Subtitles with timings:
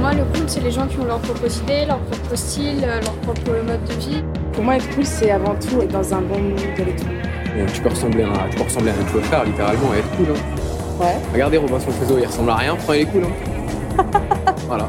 [0.00, 3.00] Moi, le cool, c'est les gens qui ont leur propre idée, leur propre style, euh,
[3.00, 4.24] leur propre mode de vie.
[4.52, 7.06] Pour moi, être cool, c'est avant tout être dans un bon mood tout.
[7.56, 10.26] Euh, tu peux ressembler à, tu peux ressembler à un clochard, littéralement, et être cool.
[10.30, 11.02] Hein.
[11.02, 11.16] Ouais.
[11.32, 13.24] Regardez Robinson Crusoe, il ressemble à rien, pourtant il est cool.
[13.24, 14.04] Hein.
[14.66, 14.88] voilà.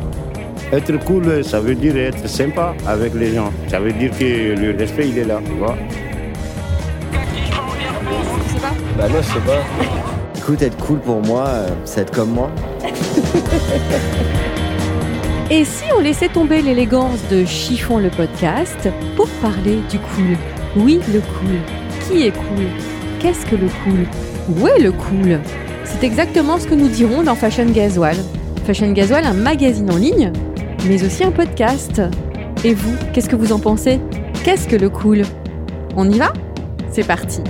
[0.72, 3.52] Être cool, ça veut dire être sympa avec les gens.
[3.68, 5.76] Ça veut dire que le respect, il est là, tu vois.
[7.12, 8.72] Je sais pas.
[8.98, 9.60] Bah moi je sais pas.
[10.38, 12.50] Écoute, être cool pour moi, euh, c'est être comme moi.
[15.54, 20.38] Et si on laissait tomber l'élégance de Chiffon le podcast pour parler du cool?
[20.77, 21.57] Oui, le cool.
[22.07, 22.63] Qui est cool?
[23.20, 24.05] Qu'est-ce que le cool?
[24.48, 25.41] Où est le cool?
[25.84, 28.16] C'est exactement ce que nous dirons dans Fashion Gasoil.
[28.66, 30.32] Fashion Gasoil, un magazine en ligne,
[30.88, 32.02] mais aussi un podcast.
[32.63, 33.99] Et vous, qu'est-ce que vous en pensez?
[34.46, 35.24] Qu'est-ce que le cool?
[35.98, 36.32] On y va?
[36.91, 37.41] C'est parti.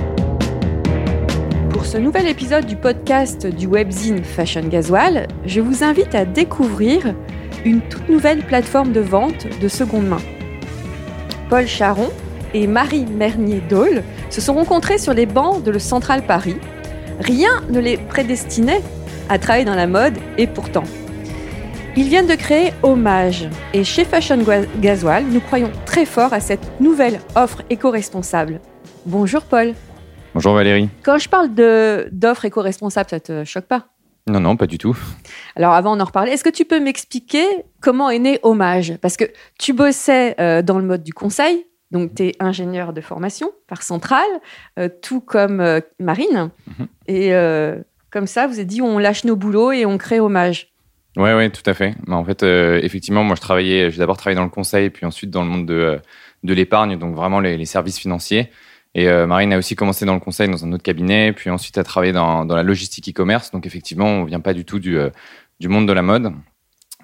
[1.70, 7.14] Pour ce nouvel épisode du podcast du webzine Fashion Gasoil, je vous invite à découvrir
[7.66, 10.22] une toute nouvelle plateforme de vente de seconde main.
[11.50, 12.10] Paul Charon
[12.54, 16.58] et Marie Mernier-Dole se sont rencontrés sur les bancs de le Central Paris.
[17.20, 18.82] Rien ne les prédestinait
[19.30, 20.84] à travailler dans la mode et pourtant.
[21.98, 24.40] Ils viennent de créer Hommage et chez Fashion
[24.80, 28.62] Gasoil, nous croyons très fort à cette nouvelle offre éco-responsable.
[29.06, 29.74] Bonjour Paul.
[30.34, 30.88] Bonjour Valérie.
[31.04, 33.88] Quand je parle de- d'offre éco-responsable, ça te choque pas?
[34.28, 34.98] Non, non, pas du tout.
[35.56, 37.44] Alors avant d'en reparler, est-ce que tu peux m'expliquer
[37.82, 39.26] comment est né Hommage Parce que
[39.58, 43.82] tu bossais euh, dans le mode du conseil, donc tu es ingénieur de formation par
[43.82, 44.22] Centrale,
[44.78, 46.52] euh, tout comme euh, Marine.
[46.68, 46.88] Mhm.
[47.08, 47.32] Et
[48.12, 50.68] comme ça, vous avez dit on lâche nos boulots et on crée Hommage.
[51.18, 51.96] Ouais, ouais, tout à fait.
[52.08, 55.30] Bah, en fait, effectivement, moi, je travaillais, j'ai d'abord travaillé dans le conseil, puis ensuite
[55.30, 56.00] dans le monde de,
[56.44, 58.50] de l'épargne, donc vraiment les, les services financiers.
[58.94, 61.78] Et euh, Marine a aussi commencé dans le conseil dans un autre cabinet, puis ensuite
[61.78, 63.52] a travaillé dans, dans la logistique e-commerce.
[63.52, 65.10] Donc effectivement, on vient pas du tout du, euh,
[65.60, 66.34] du monde de la mode.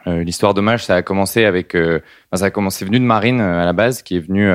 [0.05, 1.99] Euh, L'histoire d'hommage, ça a commencé avec, euh,
[2.33, 4.49] ça a commencé venu de Marine euh, à la base, qui est venue,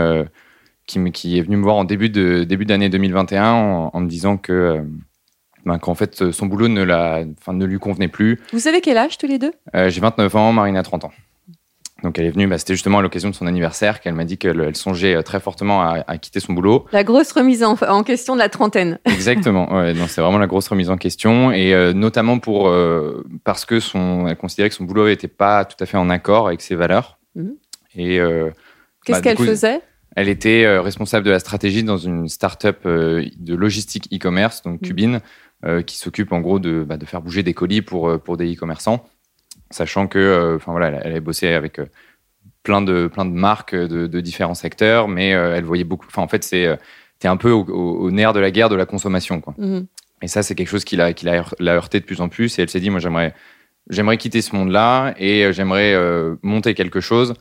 [0.87, 4.01] qui, me- qui est venue me voir en début de début d'année 2021 en, en
[4.01, 4.83] me disant que,
[5.65, 8.41] ben, qu'en fait, son boulot ne la, ne lui convenait plus.
[8.53, 9.53] Vous avez quel âge tous les deux?
[9.75, 11.13] J'ai 29 ans, Marine a 30 ans.
[12.03, 14.39] Donc elle est venue, bah, c'était justement à l'occasion de son anniversaire qu'elle m'a dit
[14.39, 16.87] qu'elle elle songeait euh, très fortement à, à quitter son boulot.
[16.93, 18.99] La grosse remise en, en question de la trentaine.
[19.07, 23.65] Exactement, ouais, c'est vraiment la grosse remise en question et euh, notamment pour euh, parce
[23.65, 26.61] que son, elle considérait que son boulot n'était pas tout à fait en accord avec
[26.61, 27.19] ses valeurs.
[27.37, 27.55] Mhm.
[27.97, 28.51] Et euh,
[29.05, 29.81] Qu'est-ce Bah, qu'elle faisait?
[30.17, 34.87] elle était responsable de la stratégie dans une start-up de logistique e-commerce, donc Mhm.
[34.89, 35.21] Cubine,
[35.65, 38.53] euh, qui s'occupe en gros de, bah, de faire bouger des colis pour, pour des
[38.53, 39.05] e-commerçants,
[39.73, 41.87] sachant que, euh, enfin voilà, elle, elle avait bossé avec euh,
[42.63, 46.07] plein de plein de marques de, de différents secteurs, mais euh, elle voyait beaucoup.
[46.09, 46.77] Enfin en fait, c'est euh,
[47.19, 49.55] t'es un peu au, nerf de la guerre de la consommation, quoi.
[49.59, 49.87] Mhm.
[50.23, 52.29] Et ça, c'est quelque chose qui l'a qui l'a heur- l'a heurté de plus en
[52.29, 52.59] plus.
[52.59, 53.35] Et elle s'est dit, moi, j'aimerais
[53.91, 57.35] j'aimerais quitter ce monde-là et euh, j'aimerais euh, monter quelque chose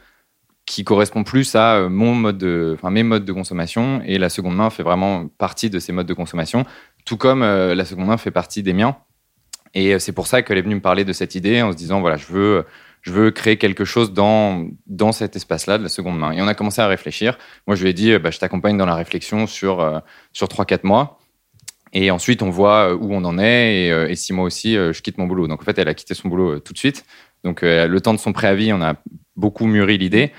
[0.66, 4.02] qui correspond plus à euh, mon mode de, enfin mes modes de consommation.
[4.06, 6.66] Et la seconde main fait vraiment partie de ces modes de consommation,
[7.06, 8.98] tout comme euh, la seconde main fait partie des miens.
[9.74, 11.78] Et euh, c'est pour ça qu'elle est venue me parler de cette idée en se
[11.78, 12.66] disant, voilà, je veux
[13.02, 16.34] je veux créer quelque chose dans, dans cet espace-là de la seconde main.
[16.34, 17.36] Et on a commencé à réfléchir.
[17.66, 20.00] Moi, je lui ai dit, euh, bah, je t'accompagne dans la réflexion sur, euh,
[20.34, 21.18] sur 3-4 mois.
[21.94, 23.74] Et ensuite, on voit où on en est.
[23.74, 25.48] Et, et si moi aussi, je quitte mon boulot.
[25.48, 27.04] Donc, en fait, elle a quitté son boulot tout de suite.
[27.44, 28.94] Donc, le temps de son préavis, on a
[29.36, 30.32] beaucoup mûri l'idée.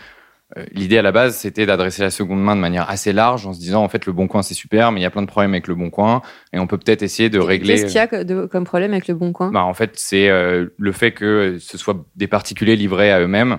[0.58, 3.52] Euh, L'idée à la base, c'était d'adresser la seconde main de manière assez large, en
[3.54, 5.26] se disant en fait le bon coin c'est super, mais il y a plein de
[5.26, 6.20] problèmes avec le bon coin,
[6.52, 7.74] et on peut peut-être essayer de régler.
[7.74, 9.50] Qu'est-ce qu'il y a de- comme problème avec le bon coin?
[9.50, 13.58] Bah, en fait, c'est euh, le fait que ce soit des particuliers livrés à eux-mêmes.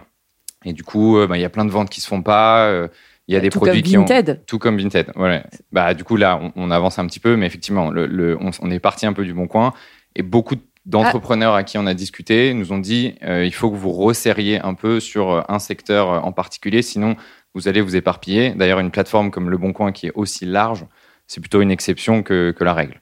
[0.65, 2.67] Et du coup, euh, bah, il y a plein de ventes qui se font pas.
[2.67, 2.87] euh,
[3.27, 4.43] Il y a des Tout produits comme qui ont Vinted.
[4.45, 5.11] tout comme Vinted.
[5.15, 5.43] Voilà.
[5.71, 8.51] Bah, du coup, là, on, on avance un petit peu, mais effectivement, le, le- on,
[8.61, 9.73] on est parti un peu du bon coin.
[10.15, 13.75] Et beaucoup d'entrepreneurs à qui on a discuté nous ont dit euh, il faut que
[13.75, 17.15] vous resserriez un peu sur euh, un secteur euh, en particulier, sinon
[17.53, 18.51] vous allez vous éparpiller.
[18.51, 20.85] D'ailleurs, une plateforme comme Le Bon Coin qui est aussi large,
[21.27, 23.01] c'est plutôt une exception que, que la règle.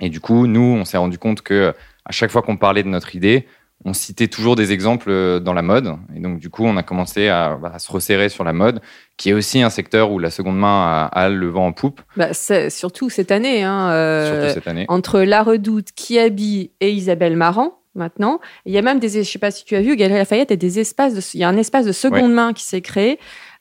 [0.00, 1.72] Et du coup, nous, on s'est rendu compte que
[2.04, 3.46] à chaque fois qu'on parlait de notre idée,
[3.84, 5.94] on citait toujours des exemples euh, dans la mode.
[6.14, 8.80] Et donc, du coup, on a commencé à, bah, à se resserrer sur la mode,
[9.16, 12.00] qui est aussi un secteur où la seconde main a, a le vent en poupe,
[12.16, 13.62] Bah, surtout cette année.
[13.62, 14.86] Hein, euh, surtout cette année.
[14.88, 18.40] entre La Redoute, Kiabi et Isabelle Marant, maintenant.
[18.64, 20.56] Il y a même des, je sais pas si tu as vu, Galerie Lafayette a
[20.56, 23.18] des espaces, de, il y a un espace de seconde main qui s'est créé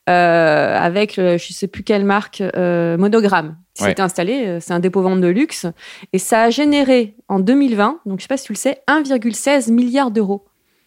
[0.09, 3.99] euh, avec, le- je sais plus quelle marque, euh, Monogramme, qui Ouais.
[3.99, 4.43] installé.
[4.45, 5.65] euh, C'est un dépôt-vente de luxe.
[6.13, 9.71] Et ça a généré en 2020, donc je sais pas si tu le sais, 1,16
[9.71, 10.45] milliard d'euros.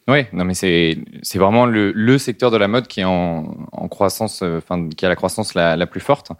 [0.09, 3.55] Oui, non, mais c'est c'est vraiment le, le secteur de la mode qui est en,
[3.73, 6.31] en croissance, euh, enfin, qui a la croissance la, la plus forte.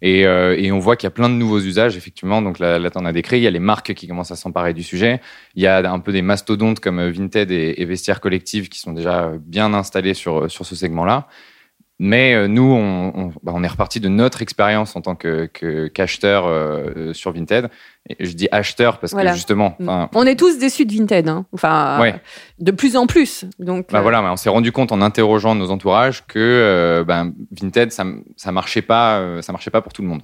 [0.00, 2.40] Et, euh, et on voit qu'il y a plein de nouveaux usages, effectivement.
[2.42, 3.38] Donc là, là tu en as décrit.
[3.38, 5.20] Il y a les marques qui commencent à s'emparer du sujet.
[5.56, 8.78] Il y a un peu des mastodontes comme euh, Vinted et, et Vestiaire Collective qui
[8.78, 11.26] sont déjà euh, bien installés sur, sur ce segment-là.
[12.00, 15.46] Mais euh, nous, on, on, bah, on est reparti de notre expérience en tant que
[15.46, 17.70] que- qu'acheteur euh, euh, sur Vinted.
[18.08, 19.30] Et je dis acheteur parce Voilà.
[19.30, 21.44] que justement, enfin, On est tous déçus de Vinted, hein.
[21.52, 22.14] enfin, Ouais.
[22.60, 23.44] de plus en plus.
[23.58, 27.32] Donc, Bah euh, voilà, on s'est rendu compte en interrogeant nos entourages que euh, ben,
[27.50, 28.04] Vinted, ça,
[28.36, 30.22] ça marchait pas, ça marchait pas pour tout le monde.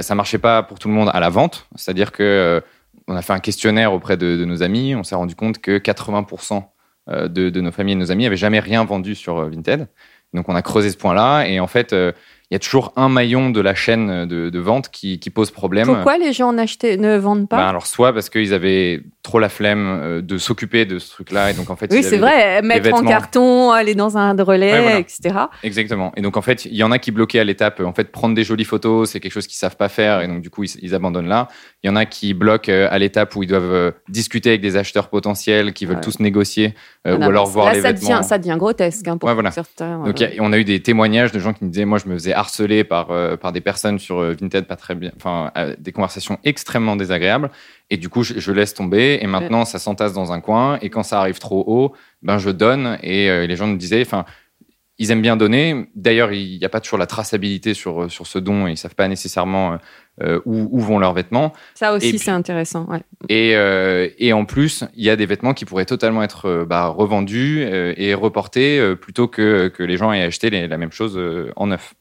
[0.00, 2.62] Ça marchait pas pour tout le monde à la vente, c'est-à-dire que
[3.06, 5.76] on a fait un questionnaire auprès de, de nos amis, on s'est rendu compte que
[5.76, 6.62] 80%
[7.10, 9.88] euh, de, de nos familles et de nos amis avaient jamais rien vendu sur Vinted.
[10.34, 12.12] Donc on a creusé ce point-là et en fait, euh,
[12.50, 15.50] il y a toujours un maillon de la chaîne de, de vente qui, qui pose
[15.50, 15.86] problème.
[15.86, 19.86] pourquoi les gens ne vendent pas Ben, alors soit parce qu'ils avaient trop la flemme
[20.02, 23.02] euh, de s'occuper de ce truc-là et donc en fait Oui, c'est vrai, mettre en
[23.02, 24.98] carton, aller dans un relais, Ouais, voilà.
[24.98, 25.34] etc.
[25.62, 26.12] Exactement.
[26.16, 27.80] Et donc en fait, il y en a qui bloquaient à l'étape.
[27.80, 30.42] En fait, prendre des jolies photos, c'est quelque chose qu'ils savent pas faire, et donc
[30.42, 31.48] du coup ils, ils abandonnent là.
[31.82, 34.60] Il y en a qui bloquent euh, à l'étape où ils doivent euh, discuter avec
[34.60, 36.00] des acheteurs potentiels, qui veulent Ouais.
[36.02, 36.74] tous négocier,
[37.06, 38.10] euh, ou alors voir là, les ça vêtements.
[38.18, 39.50] devient, ça devient grotesque hein, pour Ouais, voilà.
[39.50, 40.04] certains.
[40.04, 42.08] Donc euh, a- on a eu des témoignages de gens qui me disaient, moi je
[42.08, 45.50] me faisais harceler par euh, par des personnes sur euh, Vinted, pas très bien, enfin
[45.56, 47.50] euh, des conversations extrêmement désagréables.
[47.90, 49.18] Et du coup je, je laisse tomber.
[49.22, 50.78] Et maintenant ça s'entasse dans un coin.
[50.82, 52.98] Et quand ça arrive trop haut, ben je donne.
[53.02, 54.24] Et euh, les gens me disaient, enfin
[54.96, 55.86] ils aiment bien donner.
[55.96, 58.94] D'ailleurs, il n'y a pas toujours la traçabilité sur, sur ce don et ils savent
[58.94, 59.76] pas nécessairement
[60.22, 61.52] euh, où, où vont leurs vêtements.
[61.74, 62.86] ça aussi, c'est intéressant.
[62.88, 63.00] ouais.
[63.28, 66.86] Et, euh, et en plus, il y a des vêtements qui pourraient totalement être bah,
[66.86, 71.20] revendus euh, et reportés plutôt que, que les gens aient acheté les- la même chose
[71.56, 71.94] en neuf.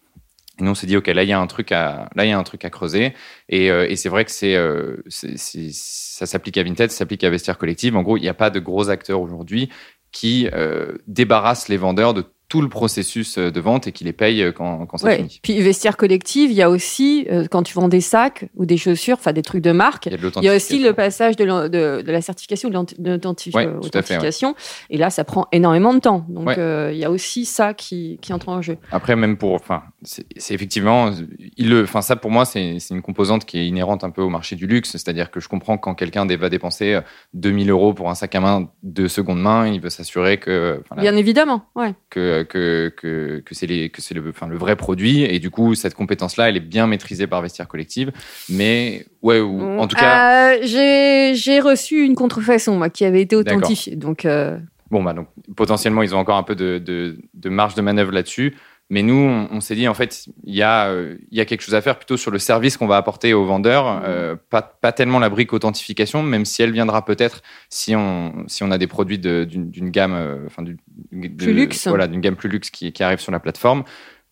[0.60, 2.30] Et nous, on s'est dit, OK, là, il y a un truc à, là, il
[2.30, 3.14] y a un truc à creuser.
[3.50, 7.30] Et, euh, et c'est vrai que c'est, euh, ça s'applique à Vinted, ça s'applique à
[7.30, 7.96] Vestiaire Collective.
[7.96, 9.70] En gros, il n'y a pas de gros acteurs aujourd'hui
[10.12, 12.24] qui euh, débarrassent les vendeurs de
[12.54, 15.16] tout le processus euh, de vente et qui les payent euh, quand, quand c'est Ouais.
[15.18, 15.40] fini.
[15.42, 18.78] Puis vestiaire collective, il y a aussi euh, quand tu vends des sacs ou des
[18.78, 20.06] chaussures, enfin des trucs de marque.
[20.06, 20.88] Il y a de Il y a aussi l'authentification.
[20.88, 24.54] le passage de, l'en- de, de la certification, de l'auth- de l'authentifi- Ouais, ouais.
[24.92, 26.26] Et là, ça prend énormément de temps.
[26.30, 28.78] Donc, euh, il y a aussi ça qui, qui entre en jeu.
[28.92, 31.10] Après, même pour, enfin, c'est effectivement,
[31.58, 34.30] il le, enfin, ça pour moi, c'est une composante qui est inhérente un peu au
[34.30, 34.92] marché du luxe.
[34.92, 37.02] C'est-à-dire que je comprends quand quelqu'un va dépenser euh,
[37.34, 41.16] 2000 euros pour un sac à main de seconde main, il veut s'assurer que, Bien
[41.16, 41.96] évidemment, ouais.
[42.12, 45.24] que, que, que, que c'est le, enfin, le vrai produit.
[45.24, 48.12] Et du coup, cette compétence-là, elle est bien maîtrisée par Vestiaire Collective.
[48.50, 53.36] Mais, ouais, ou, en tout cas, Euh, j'ai reçu une contrefaçon, moi, qui avait été
[53.36, 53.96] authentifiée.
[53.96, 54.58] Donc, euh,
[54.92, 58.12] Bon, bah, donc, potentiellement, ils ont encore un peu de, de, de marge de manœuvre
[58.12, 58.56] là-dessus.
[58.90, 61.46] Mais nous, on, on s'est dit, en fait, il y, a, euh, il y a
[61.46, 64.02] quelque chose à faire plutôt sur le service qu'on va apporter aux vendeurs.
[64.06, 68.62] euh, pas, pas tellement la brique authentification, même si elle viendra peut-être si on, si
[68.64, 70.64] on a des produits d'une gamme, euh, enfin,
[71.12, 71.88] Plus luxe.
[71.88, 73.84] Voilà, d'une gamme plus luxe qui, qui arrive sur la plateforme.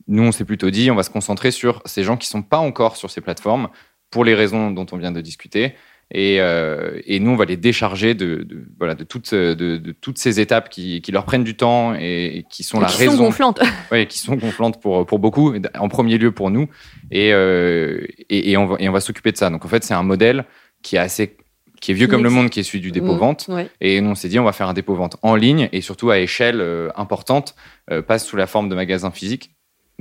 [0.07, 2.57] Nous, on s'est plutôt dit, on va se concentrer sur ces gens qui sont pas
[2.57, 3.69] encore sur ces plateformes
[4.09, 5.73] pour les raisons dont on vient de discuter.
[6.13, 9.91] Et, euh, et nous, on va les décharger de, de- voilà, de, toutes, de, de
[9.93, 12.97] toutes ces étapes qui, qui leur prennent du temps et, et qui sont la qui
[12.97, 13.17] raison.
[13.17, 13.59] sont gonflantes.
[13.91, 16.67] Ouais, qui sont gonflantes pour, pour beaucoup, en premier lieu pour nous.
[17.11, 19.49] Et, euh, et, et on va, et on va s'occuper de ça.
[19.49, 20.45] Donc en fait, c'est un modèle
[20.81, 21.37] qui est assez
[21.79, 23.47] qui est vieux Qui comme le monde, qui est celui du dépôt-vente.
[23.47, 23.69] Mm, ouais.
[23.81, 26.19] Et nous, on s'est dit, on va faire un dépôt-vente en ligne et surtout à
[26.19, 27.55] échelle euh, importante,
[27.89, 29.49] euh, pas sous la forme de magasins physiques,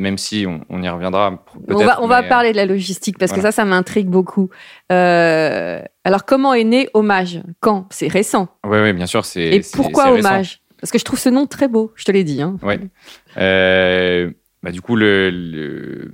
[0.00, 1.44] même si on, on y reviendra.
[1.68, 3.42] On va, on va mais, euh, parler de la logistique parce voilà.
[3.42, 4.50] que ça, ça m'intrigue beaucoup.
[4.90, 7.42] Euh, alors, comment est né Hommage?
[7.60, 7.86] Quand?
[7.90, 8.48] C'est récent.
[8.66, 9.24] Oui, oui, bien sûr.
[9.24, 10.12] c'est Et pourquoi.
[10.12, 10.60] Hommage?
[10.80, 12.40] Parce que je trouve ce nom très beau, je te l'ai dit.
[12.40, 12.56] Hein.
[12.62, 12.80] Ouais.
[13.36, 14.30] Euh,
[14.62, 16.10] bah, du coup, le, le-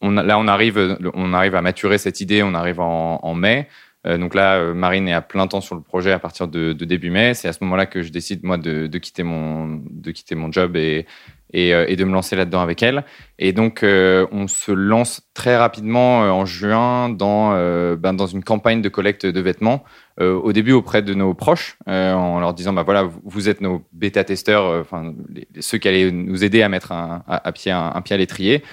[0.00, 2.42] on a- là, on arrive, on arrive à maturer cette idée.
[2.42, 3.68] On arrive en, en mai.
[4.06, 6.84] Euh, donc là, Marine est à plein temps sur le projet à partir de, de
[6.84, 7.34] début mai.
[7.34, 10.52] C'est à ce moment-là que je décide moi de, de quitter mon de quitter mon
[10.52, 11.04] job et
[11.52, 13.04] et, euh, et de me lancer là-dedans avec elle.
[13.38, 17.50] Et donc, euh, on se lance très rapidement euh, en juin dans
[17.96, 19.84] ben, dans une campagne de collecte de vêtements.
[20.20, 24.24] Au début auprès de nos proches, en leur disant bah voilà, vous, êtes nos bêta
[24.24, 28.00] testeurs, enfin les- les- ceux qui allaient nous aider à mettre un, à, pied un,
[28.02, 28.64] pied à l'étrier.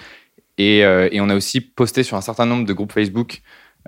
[0.57, 0.83] Et
[1.19, 3.41] on a aussi posté sur un certain nombre de groupes Facebook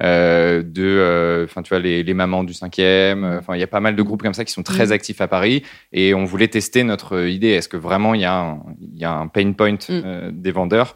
[0.04, 3.24] euh, de, euh, enfin tu vois les, les mamans du cinquième.
[3.24, 4.92] euh, Enfin il y a pas mal de groupes comme ça qui sont très Mhm.
[4.92, 7.50] actifs à Paris et on voulait tester notre idée.
[7.50, 8.64] Est-ce que vraiment il y a un,
[8.94, 10.96] y a un pain point euh, des vendeurs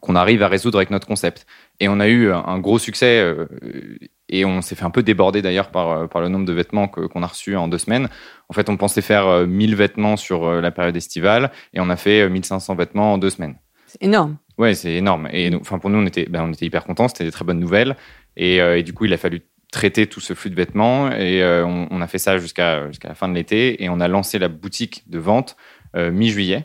[0.00, 1.46] qu'on arrive à résoudre avec notre concept?
[1.80, 3.34] Et on a eu un, gros succès
[4.28, 7.22] et on s'est fait un peu déborder d'ailleurs par, par le nombre de vêtements qu'on
[7.22, 8.08] a reçus en deux semaines.
[8.48, 11.96] En fait, on pensait faire euh, 1000 vêtements sur la période estivale et on a
[11.96, 13.56] fait euh, 1500 vêtements en deux semaines.
[13.86, 14.36] C'est énorme.
[14.58, 15.28] Ouais, c'est énorme.
[15.32, 17.08] Et enfin, pour nous, on était, ben, on était hyper contents.
[17.08, 17.96] C'était des très bonnes nouvelles.
[18.36, 21.10] Et, euh, et du coup, il a fallu traiter tout ce flux de vêtements.
[21.12, 23.82] Et euh, on, on a fait ça jusqu'à jusqu'à la fin de l'été.
[23.82, 25.56] Et on a lancé la boutique de vente
[25.96, 26.64] euh, mi-juillet.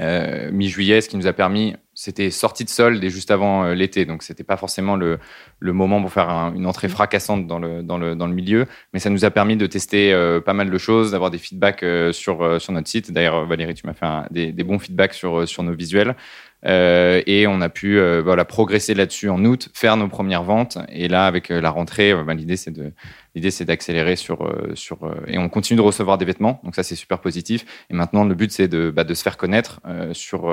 [0.00, 3.74] Euh, mi-juillet, ce qui nous a permis, c'était sortie de solde et juste avant euh,
[3.74, 4.04] l'été.
[4.04, 5.18] Donc, c'était pas forcément le,
[5.58, 8.66] le moment pour faire un- une entrée fracassante dans le, dans, le, dans le milieu.
[8.92, 11.84] Mais ça nous a permis de tester euh, pas mal de choses, d'avoir des feedbacks
[12.12, 13.10] sur, sur notre site.
[13.10, 16.14] D'ailleurs, Valérie, tu m'as fait un- des, des bons feedbacks sur, sur nos visuels.
[16.66, 20.76] Euh, et on a pu euh, voilà, progresser là-dessus en août, faire nos premières ventes.
[20.88, 22.92] Et là, avec euh, la rentrée, bah, l'idée c'est de
[23.36, 24.98] l'idée c'est d'accélérer sur sur
[25.28, 26.60] et on continue de recevoir des vêtements.
[26.64, 27.64] Donc ça c'est super positif.
[27.90, 30.52] Et maintenant le but c'est de bah, de se faire connaître euh, sur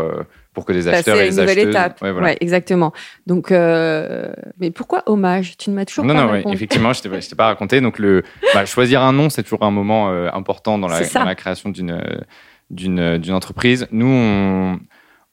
[0.53, 1.69] pour que des Passer acheteurs et nouvelle acheteuses.
[1.69, 2.01] étape.
[2.03, 2.27] Ouais, voilà.
[2.27, 2.93] Ouais, exactement.
[3.25, 5.57] Donc, mais pourquoi hommage?
[5.57, 6.55] Tu ne m'as toujours Non, pas non, ouais, répondu.
[6.55, 7.81] effectivement, je je t'ai pas raconté.
[7.81, 11.69] Donc, le, bah, choisir un nom, c'est toujours un moment important dans la, dans création
[11.69, 12.00] d'une
[12.69, 13.88] d'une d'une entreprise.
[13.91, 14.79] Nous, on,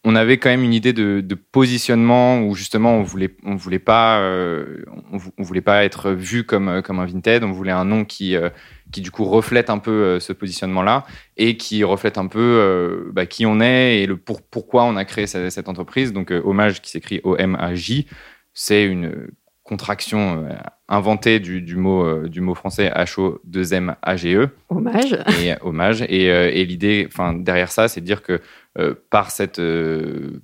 [0.04, 4.20] on avait quand même une idée de, positionnement où justement on voulait on voulait pas
[4.20, 7.44] euh, on, vou- on voulait pas être vu comme euh, comme un Vinted.
[7.44, 8.50] On voulait un nom qui euh,
[8.90, 11.04] qui du coup reflète un peu ce positionnement-là
[11.36, 15.04] et qui reflète un peu bah, qui on est et le pour, pourquoi on a
[15.04, 16.12] créé cette, cette entreprise.
[16.12, 18.06] Donc, Hommage qui s'écrit O-M-A-J,
[18.52, 19.28] c'est une
[19.62, 20.44] contraction
[20.92, 25.18] euh, inventée du, du mot, euh, du mot français H-O-2-M-A-G-E Hommage.
[25.42, 26.02] et hommage.
[26.08, 28.40] Et, euh, et l'idée, derrière ça, c'est de dire que
[28.78, 30.42] euh, par cette euh,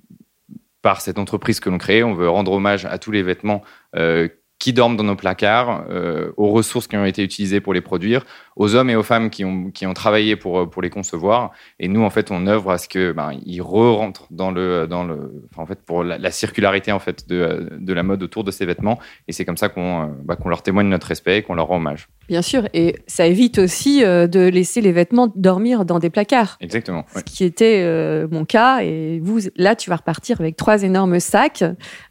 [0.81, 3.63] par cette entreprise que l'on crée, on veut rendre hommage à tous les vêtements
[3.95, 7.79] euh, qui dorment dans nos placards, euh, aux ressources qui ont été utilisées pour les
[7.81, 8.25] produire,
[8.57, 11.51] aux hommes et aux femmes qui ont, qui ont travaillé pour, pour les concevoir.
[11.79, 15.45] Et nous, en fait, on œuvre à ce que ben, re-rentrent dans le, dans le,
[15.49, 18.51] enfin, en fait, pour la, la circularité en fait de, de la mode autour de
[18.51, 18.99] ces vêtements.
[19.29, 21.77] Et c'est comme ça qu'on euh, qu'on leur témoigne notre respect et qu'on leur rend
[21.77, 22.09] hommage.
[22.27, 22.67] Bien sûr.
[22.73, 26.57] Et ça évite aussi euh, de laisser les vêtements dormir dans des placards.
[26.59, 27.05] Exactement.
[27.15, 27.21] ouais.
[27.21, 28.81] Ce qui était euh, mon cas.
[28.83, 31.63] Et vous, là, tu vas repartir avec trois énormes sacs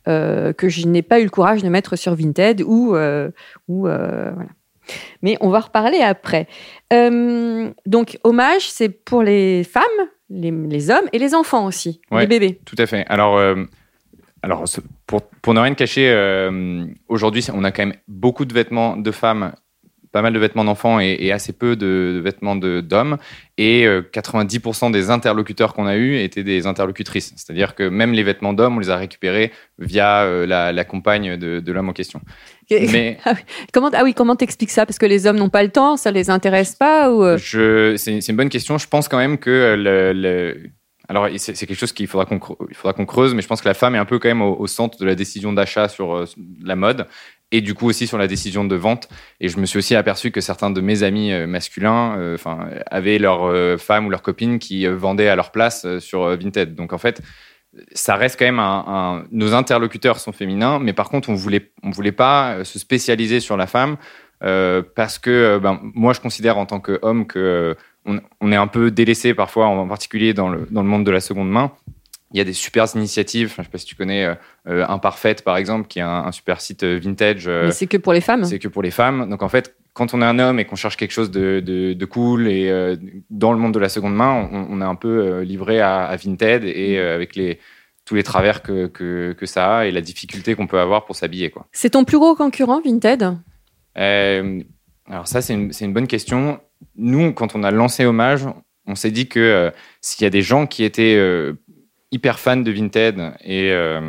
[0.08, 3.30] euh, que je n'ai pas eu le courage de mettre sur Vinted ou, euh,
[3.68, 4.50] ou euh, voilà.
[5.23, 6.47] Mais on va reparler après.
[6.92, 9.83] Euh, donc, hommage, c'est pour les femmes,
[10.30, 12.23] les, les hommes et les enfants aussi, Ouais.
[12.23, 12.59] les bébés.
[12.64, 13.04] Tout à fait.
[13.09, 13.64] Alors, euh,
[14.42, 14.64] alors
[15.07, 19.11] pour, pour ne rien cacher, euh, aujourd'hui, on a quand même beaucoup de vêtements de
[19.11, 19.52] femmes,
[20.12, 23.18] pas mal de vêtements d'enfants et, et assez peu de, de vêtements d'hommes.
[23.56, 27.32] Et euh, 90% des interlocuteurs qu'on a eus étaient des interlocutrices.
[27.36, 31.36] C'est-à-dire que même les vêtements d'hommes, on les a récupérés via euh, la, la compagne
[31.36, 32.20] de, de l'homme en question.
[32.70, 33.18] Mais
[33.72, 34.86] Comment, ah oui, comment t'expliques ça?
[34.86, 38.28] Parce que les hommes n'ont pas le temps, ça les intéresse pas ou euh, c'est,
[38.28, 38.78] une bonne question.
[38.78, 40.70] Je pense quand même que euh, le, le-
[41.08, 43.98] alors c'est, quelque chose qu'il faudra qu'on, creuse, mais je pense que la femme est
[43.98, 46.24] un peu quand même au, au centre de la décision d'achat sur euh,
[46.62, 47.06] la mode
[47.52, 49.08] et du coup aussi sur la décision de vente.
[49.40, 52.36] Et je me suis aussi aperçu que certains de mes amis euh, masculins, euh,
[52.90, 56.74] avaient leur euh, femme ou leur copine qui euh, vendaient à leur place sur Vinted.
[56.74, 57.22] Donc en fait,
[57.92, 61.90] ça reste quand même un, nos interlocuteurs sont féminins, mais par contre on voulait on
[61.90, 63.96] voulait pas se spécialiser sur la femme
[64.40, 67.76] parce que ben, moi je considère en tant qu'homme que
[68.06, 71.10] on, on est un peu délaissé parfois, en particulier dans le, dans le monde de
[71.10, 71.72] la seconde main.
[72.32, 74.35] Il y a des super initiatives, je sais pas si tu connais euh,
[74.68, 77.49] euh, Imparfaite par exemple, qui est un, un super site euh, vintage.
[77.49, 78.44] euh, mais c'est que pour les femmes.
[78.44, 79.28] c'est que pour les femmes.
[79.30, 81.94] Donc en fait, quand on est un homme et qu'on cherche quelque chose de, de,
[81.94, 82.97] de cool et euh,
[83.30, 86.16] dans le monde de la seconde main, on, on est un peu livré à, à
[86.16, 87.58] Vinted et avec les,
[88.04, 91.16] tous les travers que, que, que ça a et la difficulté qu'on peut avoir pour
[91.16, 91.50] s'habiller.
[91.50, 91.66] quoi.
[91.73, 93.37] C'est ton plus gros concurrent, Vinted?
[95.11, 96.61] Alors ça, c'est une, c'est une bonne question.
[96.97, 98.47] Nous, quand on a lancé Hommage,
[98.87, 99.70] on s'est dit que euh,
[100.00, 101.54] s'il y a des gens qui étaient euh,
[102.12, 104.00] hyper fans de Vinted et, euh,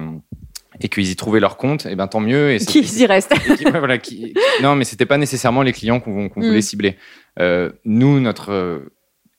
[0.81, 2.51] et qu'ils y trouvaient leur compte, et ben tant mieux.
[2.51, 5.73] Et Qui y reste et qui- ouais, voilà, qui- non, mais c'était pas nécessairement les
[5.73, 6.31] clients qu'on Mm.
[6.35, 6.95] voulait cibler.
[7.39, 8.91] Euh, nous, notre euh,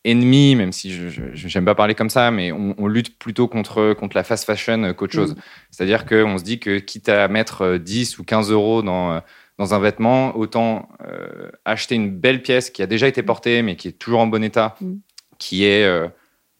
[0.04, 3.92] ennemi, même si je j'aime pas parler comme ça, mais on, on lutte plutôt contre
[3.94, 5.34] contre la fast fashion qu'autre chose.
[5.70, 9.20] C'est-à-dire qu'on se dit que quitte à mettre euh, 10 ou 15 euros dans
[9.58, 13.76] dans un vêtement, autant euh, acheter une belle pièce qui a déjà été portée, mais
[13.76, 14.94] qui est toujours en bon état, Mm.
[15.38, 16.08] qui est euh,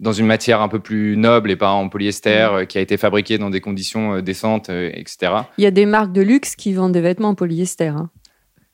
[0.00, 2.96] dans une matière un peu plus noble et pas en polyester, euh, qui a été
[2.96, 5.32] fabriquée dans des conditions euh, décentes, euh, etc.
[5.58, 7.88] Il y a des marques de luxe qui vendent des vêtements en polyester.
[7.88, 8.10] hein.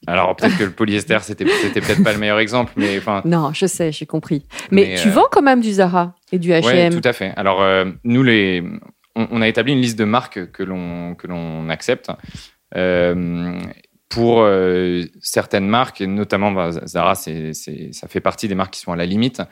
[0.07, 3.67] Alors peut-être que le polyester c'était peut-être pas le meilleur exemple, mais enfin Non, je
[3.67, 4.47] sais, j'ai compris.
[4.71, 6.93] Mais, Mais, tu euh, vends quand même du Zara et du H&M.
[7.01, 7.33] tout à fait.
[7.37, 8.63] Alors euh, nous les
[9.17, 12.11] on, on a établi une liste de marques que l'on que l'on accepte.
[12.77, 13.59] Euh,
[14.09, 18.75] pour euh, certaines marques, et notamment bah, Zara, c'est, c'est- ça fait partie des marques
[18.75, 19.43] qui sont à la limite.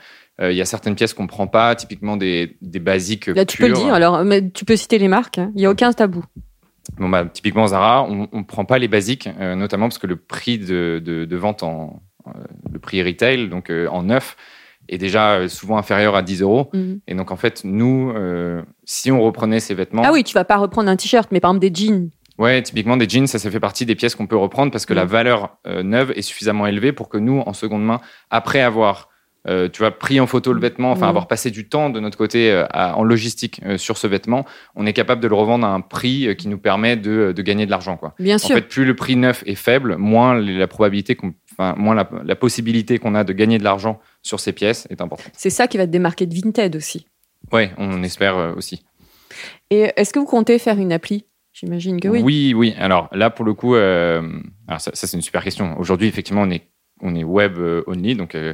[0.41, 3.45] Euh, Il y a certaines pièces qu'on ne prend pas, typiquement des, des basiques Là,
[3.45, 5.51] tu peux le dire, alors, mais tu peux citer les marques, hein.
[5.55, 6.23] il n'y a aucun tabou.
[6.97, 10.15] Bon, bah, typiquement Zara, on ne prend pas les basiques, euh, notamment parce que le
[10.15, 12.01] prix de, de, de vente en
[12.71, 14.35] le prix retail, donc en neuf,
[14.87, 16.69] est déjà souvent inférieur à 10 euros.
[16.73, 16.99] Mhm.
[17.07, 18.11] Et donc en fait, nous,
[18.83, 21.51] si on reprenait ces vêtements, Ah oui, tu vas pas reprendre un t-shirt, mais par
[21.51, 22.09] exemple des jeans.
[22.37, 24.93] Ouais, typiquement des jeans, ça, ça fait partie des pièces qu'on peut reprendre parce que
[24.93, 25.09] la Mhm.
[25.11, 27.99] valeur euh, neuve est suffisamment élevée pour que nous, en seconde main,
[28.29, 29.09] après avoir
[29.47, 31.09] euh, tu vois, pris en photo le vêtement, enfin Mhm.
[31.09, 34.43] avoir passé du temps de notre côté euh, à- en logistique euh, sur ce vêtement,
[34.75, 37.67] on est capable de le revendre à un prix qui nous permet de, de gagner
[37.67, 37.95] de l'argent.
[37.95, 38.15] quoi.
[38.17, 38.55] Bien En sûr.
[38.55, 42.35] fait, plus le prix neuf est faible, moins la probabilité, qu'on- enfin, moins la, la
[42.35, 45.29] possibilité qu'on a de gagner de l'argent sur ces pièces est importante.
[45.37, 47.05] C'est ça qui va te démarquer de Vinted aussi.
[47.51, 48.83] Ouais, on espère aussi.
[49.69, 51.25] Et est-ce que vous comptez faire une appli?
[51.55, 52.21] J'imagine que oui.
[52.21, 52.75] oui, oui.
[52.77, 54.21] Alors là, pour le coup, euh,
[54.67, 55.79] alors ça, ça, c'est une super question.
[55.79, 56.69] Aujourd'hui, effectivement, on est
[57.01, 58.53] on est web euh, only, donc euh,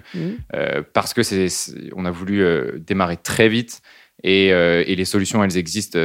[0.93, 1.47] parce que c'est
[1.95, 2.43] on a voulu
[2.79, 3.81] démarrer très vite.
[4.23, 5.97] Et, et les solutions, elles existent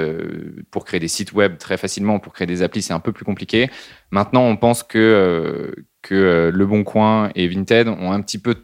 [0.70, 2.18] pour créer des sites web très facilement.
[2.18, 3.68] Pour créer des applis, c'est un peu plus compliqué.
[4.10, 8.54] Maintenant, on pense que, que Le Bon Coin et Vinted ont un petit peu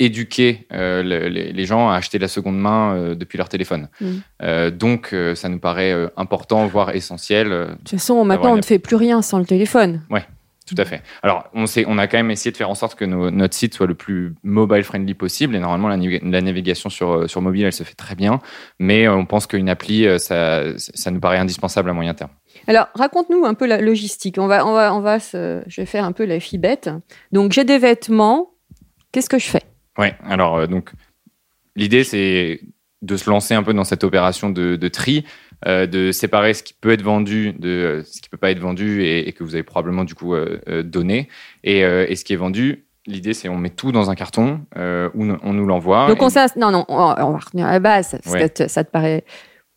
[0.00, 3.88] éduqué euh, le- les, les gens à acheter la seconde main euh, depuis leur téléphone.
[4.00, 4.22] Mhm.
[4.42, 7.48] Euh, donc, ça nous paraît important, voire essentiel.
[7.50, 10.02] De toute façon, maintenant, on ne fait plus rien sans le téléphone.
[10.66, 11.02] tout à fait.
[11.24, 13.54] Alors, on, sait, on a quand même essayé de faire en sorte que nos- notre
[13.54, 15.56] site soit le plus mobile friendly possible.
[15.56, 18.38] Et normalement, la, navi- la navigation sur, sur mobile, elle se fait très bien.
[18.78, 22.30] Mais on pense qu'une appli, ça, ça nous paraît indispensable à moyen terme.
[22.68, 24.36] Alors, raconte-nous un peu la logistique.
[24.38, 26.88] On va, on va, on va se- je vais faire un peu la fille bête.
[27.32, 28.50] Donc, j'ai des vêtements.
[29.10, 29.62] Qu'est-ce que je fais?
[29.98, 30.14] Ouais.
[30.24, 30.90] Alors, euh, donc,
[31.76, 32.60] l'idée, c'est
[33.02, 35.24] de se lancer un peu dans cette opération de, de tri,
[35.66, 38.58] euh, de séparer ce qui peut être vendu de euh, ce qui peut pas être
[38.60, 40.34] vendu et, et que vous avez probablement du coup
[40.84, 41.28] donné.
[41.64, 45.24] Et, et ce qui est vendu, l'idée, c'est on met tout dans un carton où
[45.42, 46.08] on nous l'envoie.
[46.08, 48.18] Donc, Et- on s'ins- Non, non, on, on va retenir à la base.
[48.22, 48.48] parce Ouais.
[48.50, 49.24] que ça te paraît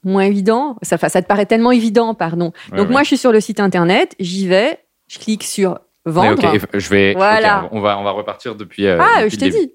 [0.03, 0.77] moins évident.
[0.81, 2.51] Ça, ça te paraît tellement évident, pardon.
[2.71, 2.91] Ouais, Donc, ouais.
[2.91, 4.15] moi, je suis sur le site internet.
[4.19, 4.79] J'y vais.
[5.07, 6.43] Je clique sur vendre.
[6.43, 7.13] Ouais, ok, je vais.
[7.13, 7.69] Voilà.
[7.71, 8.85] on va on va repartir depuis.
[8.85, 9.71] euh, ah, depuis je t'ai début.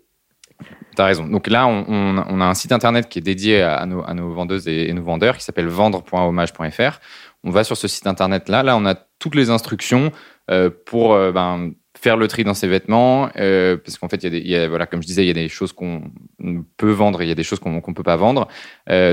[1.05, 1.27] Raison.
[1.27, 5.03] Donc là, on, a un site internet qui est dédié à, nos, vendeuses et, nos
[5.03, 7.01] vendeurs qui s'appelle vendre.hommage.fr.
[7.45, 8.63] On va sur ce site internet là.
[8.63, 10.13] Là, on a toutes les instructions
[10.51, 13.31] euh, pour euh, ben, faire le tri dans ses vêtements.
[13.37, 15.35] euh, parce qu'en fait, il y a des, voilà, comme je disais, il y a
[15.35, 16.11] des choses qu'on
[16.77, 18.49] peut vendre et il y a des choses qu'on qu'on peut pas vendre.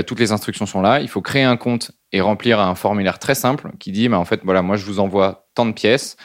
[0.06, 1.00] Toutes les instructions sont là.
[1.00, 4.24] Il faut créer un compte et remplir un formulaire très simple qui dit, ben, en
[4.24, 6.16] fait, voilà, moi, je vous envoie tant de pièces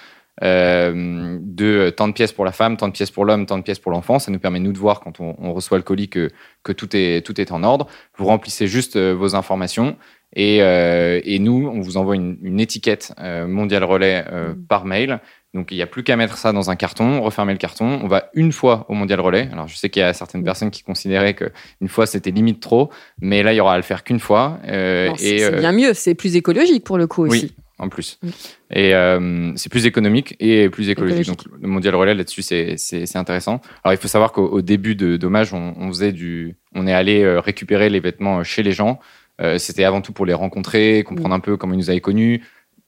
[0.44, 3.64] euh, de tant de pièces pour la femme, tant de pièces pour l'homme, tant de
[3.64, 4.20] pièces pour l'enfant.
[4.20, 6.30] Ça nous permet, nous, de voir quand on, on reçoit le colis que,
[6.64, 7.88] que tout, est, tout est en ordre.
[8.18, 9.98] Vous remplissez juste euh, vos informations
[10.34, 14.66] et, euh, et nous, on vous envoie une, une étiquette euh, mondial relais euh, Mm.
[14.68, 15.20] par mail.
[15.54, 18.00] Donc, il n'y a plus qu'à mettre ça dans un carton, refermer le carton.
[18.02, 19.50] On va une fois au mondial relais.
[19.52, 20.46] Alors, je sais qu'il y a certaines Mm.
[20.46, 22.90] personnes qui considéraient qu'une fois, c'était limite trop.
[23.20, 24.60] Mais là, il y aura à le faire qu'une fois.
[24.66, 25.94] euh, C'est euh, bien mieux.
[25.94, 27.56] C'est plus écologique pour le coup oui, aussi.
[27.82, 28.20] En plus.
[28.22, 28.30] Mm.
[28.72, 31.28] Et euh, c'est plus économique et plus écologique.
[31.28, 31.50] Écologique.
[31.50, 33.60] Donc le mondial relais là-dessus, c'est intéressant.
[33.84, 36.94] Alors il faut savoir qu'au au début de Dommage, on, on faisait du, on est
[36.94, 39.00] allé euh, récupérer les vêtements chez les gens.
[39.42, 42.44] Euh, C'était avant tout pour les rencontrer, comprendre un peu comment ils nous avaient connus,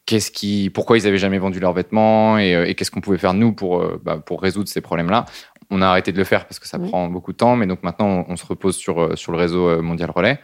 [0.05, 3.17] qu'est-ce qui, pourquoi ils avaient jamais vendu leurs vêtements et, euh, et qu'est-ce qu'on pouvait
[3.17, 5.25] faire nous pour euh, bah, pour résoudre ces problèmes-là.
[5.71, 6.89] On a arrêté de le faire parce que ça Oui.
[6.89, 9.39] prend beaucoup de temps, mais donc maintenant on, on se repose sur euh, sur le
[9.39, 10.37] réseau euh, mondial relais.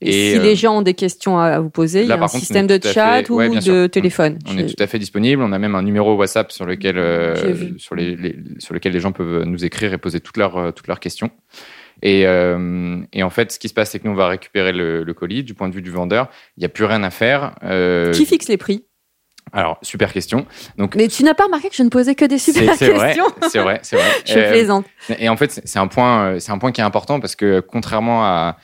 [0.00, 2.16] Et, Et, si euh, les gens ont des questions à vous poser, il y a
[2.16, 3.90] un contre, système de chat fait- ou ouais, de sûr.
[3.90, 4.38] téléphone.
[4.48, 5.42] On est tout à fait disponible.
[5.42, 9.00] On a même un numéro WhatsApp sur lequel, euh, sur, les, les- sur lequel les
[9.00, 11.30] gens peuvent nous écrire et poser toutes leurs, euh, toutes leurs questions.
[12.02, 14.72] Et, euh, et en fait, ce qui se passe, c'est que nous, on va récupérer
[14.72, 15.44] le, le colis.
[15.44, 17.54] Du point de vue du vendeur, il n'y a plus rien à faire.
[18.12, 18.84] Qui fixe les prix?
[19.52, 20.46] Alors, super question.
[20.78, 22.94] Donc, Mais tu n'as pas remarqué que je ne posais que des super questions
[23.48, 24.10] c'est vrai, c'est vrai.
[24.26, 24.86] Je Euh, plaisante.
[25.18, 28.24] et en fait, c'est- un point, c'est un point qui est important parce que contrairement
[28.24, 28.56] à,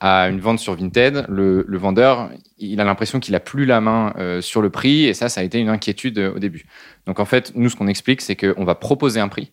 [0.00, 3.80] à une vente sur Vinted, le, le vendeur, il a l'impression qu'il a plus la
[3.80, 6.64] main euh, sur le prix et ça, ça a été une inquiétude euh, au début.
[7.06, 9.52] Donc en fait, nous, ce qu'on explique, c'est qu'on va proposer un prix.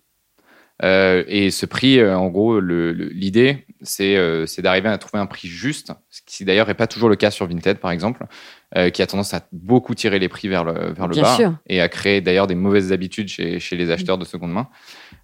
[0.84, 4.18] Euh, et ce prix, en gros, l'idée, c'est
[4.60, 7.48] d'arriver à trouver un prix juste, ce qui d'ailleurs n'est pas toujours le cas sur
[7.48, 8.26] Vinted, par exemple,
[8.94, 11.56] qui a tendance à beaucoup tirer les prix vers le, vers le Bien bas sûr.
[11.68, 14.68] et à créer d'ailleurs des mauvaises habitudes chez, chez les acheteurs de seconde main.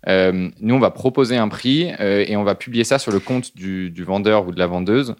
[0.08, 3.20] Euh, nous, on va proposer un prix euh, et on va publier ça sur le
[3.20, 5.16] compte du, du vendeur ou de la vendeuse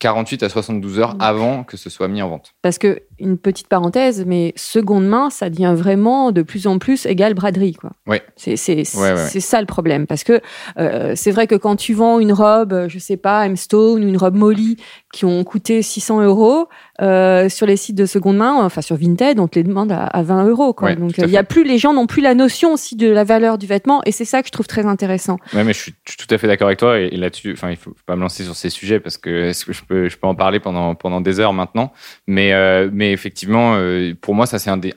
[0.00, 1.20] 48 à 72 heures Mm.
[1.22, 2.52] avant que ce soit mis en vente.
[2.62, 7.04] Parce que, une petite parenthèse, mais seconde main, ça devient vraiment de plus en plus
[7.04, 7.72] égal braderie.
[7.74, 7.90] Quoi.
[8.06, 8.22] Ouais.
[8.36, 9.26] C'est c'est- c'est- Ouais, ouais, ouais.
[9.28, 10.06] c'est ça le problème.
[10.06, 10.40] Parce que
[10.78, 14.16] euh, c'est vrai que quand tu vends une robe, je sais pas, M-Stone ou une
[14.16, 14.76] robe Molly
[15.12, 16.68] qui ont coûté 600 euros,
[17.00, 20.04] euh, sur les sites de seconde main, enfin sur Vinted, on te les demande à,
[20.04, 20.74] à 20 euros.
[20.74, 20.90] Quoi.
[20.90, 23.24] Ouais, Donc il y a plus, les gens n'ont plus la notion aussi de la
[23.24, 25.38] valeur du vêtement, et c'est ça que je trouve très intéressant.
[25.54, 27.00] Ouais, mais je suis, je suis tout à fait d'accord avec toi.
[27.00, 29.50] Et, et là-dessus, enfin, il faut faut pas me lancer sur ces sujets parce que,
[29.52, 31.92] je peux, je peux en parler pendant, pendant des heures maintenant?
[32.26, 34.92] Mais, euh, mais effectivement, euh, pour moi, ça, c'est un des,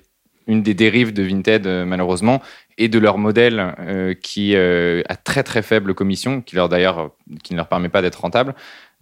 [0.48, 2.42] une des dérives de Vinted, malheureusement,
[2.84, 7.12] et de leur modèle euh, qui euh, a très, très faible commission, qui leur, d'ailleurs,
[7.44, 8.56] qui ne leur permet pas d'être rentable,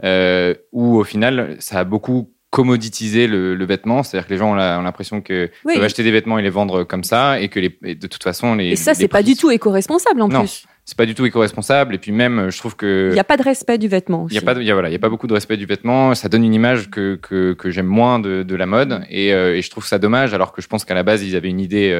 [0.03, 4.51] euh, où au final, ça a beaucoup commoditisé le, le vêtement, c'est-à-dire que les gens
[4.51, 5.75] ont l'impression que Oui.
[5.75, 8.23] peuvent acheter des vêtements et les vendre comme ça, et que les, et de toute
[8.23, 10.39] façon, les Et ça, c'est pas du tout éco-responsable en Non.
[10.41, 10.65] plus.
[10.83, 11.93] c'est pas du tout éco-responsable.
[11.93, 14.25] Et puis même, je trouve que Il n'y a pas de respect du vêtement.
[14.31, 15.55] il y a pas, de- y a, voilà, il y a pas beaucoup de respect
[15.57, 16.15] du vêtement.
[16.15, 19.55] Ça donne une image que que, que j'aime moins de, de la mode, et, euh,
[19.55, 20.33] et je trouve ça dommage.
[20.33, 21.91] Alors que je pense qu'à la base, ils avaient une idée,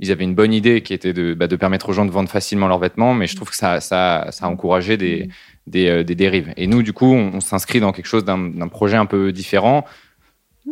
[0.00, 2.28] ils avaient une bonne idée qui était de, bah, de permettre aux gens de vendre
[2.28, 3.14] facilement leurs vêtements.
[3.14, 5.28] Mais je trouve que ça ça ça a encouragé des
[5.66, 6.52] des, euh, des dérives.
[6.56, 9.84] Et nous, du coup, on, on s'inscrit dans quelque chose d'un projet un peu différent.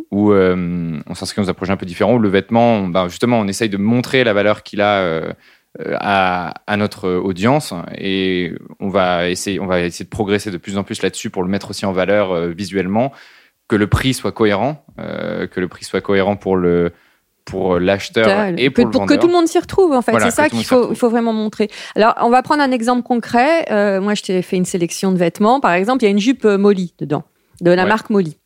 [0.09, 3.07] Où euh, on s'inscrit dans un projet un peu différent où le vêtement, on- ben,
[3.09, 5.31] justement, on essaye de montrer la valeur qu'il a euh,
[5.99, 10.77] à, à notre audience et on va essayer, on va essayer de progresser de plus
[10.77, 13.11] en plus là-dessus pour le mettre aussi en valeur visuellement,
[13.67, 16.91] que le prix soit cohérent, que le prix soit cohérent pour le
[17.45, 18.59] pour l'acheteur Total.
[18.59, 20.11] et Que- pour le que tout le monde s'y retrouve en fait.
[20.11, 21.69] Voilà, c'est ça qu'il faut, il faut vraiment montrer.
[21.95, 23.65] Alors, on va prendre un exemple concret.
[23.71, 25.59] Euh, moi, je t'ai fait une sélection de vêtements.
[25.59, 27.23] Par exemple, il y a une jupe euh, Molly dedans,
[27.61, 27.89] de la Ouais.
[27.89, 28.37] marque Molly.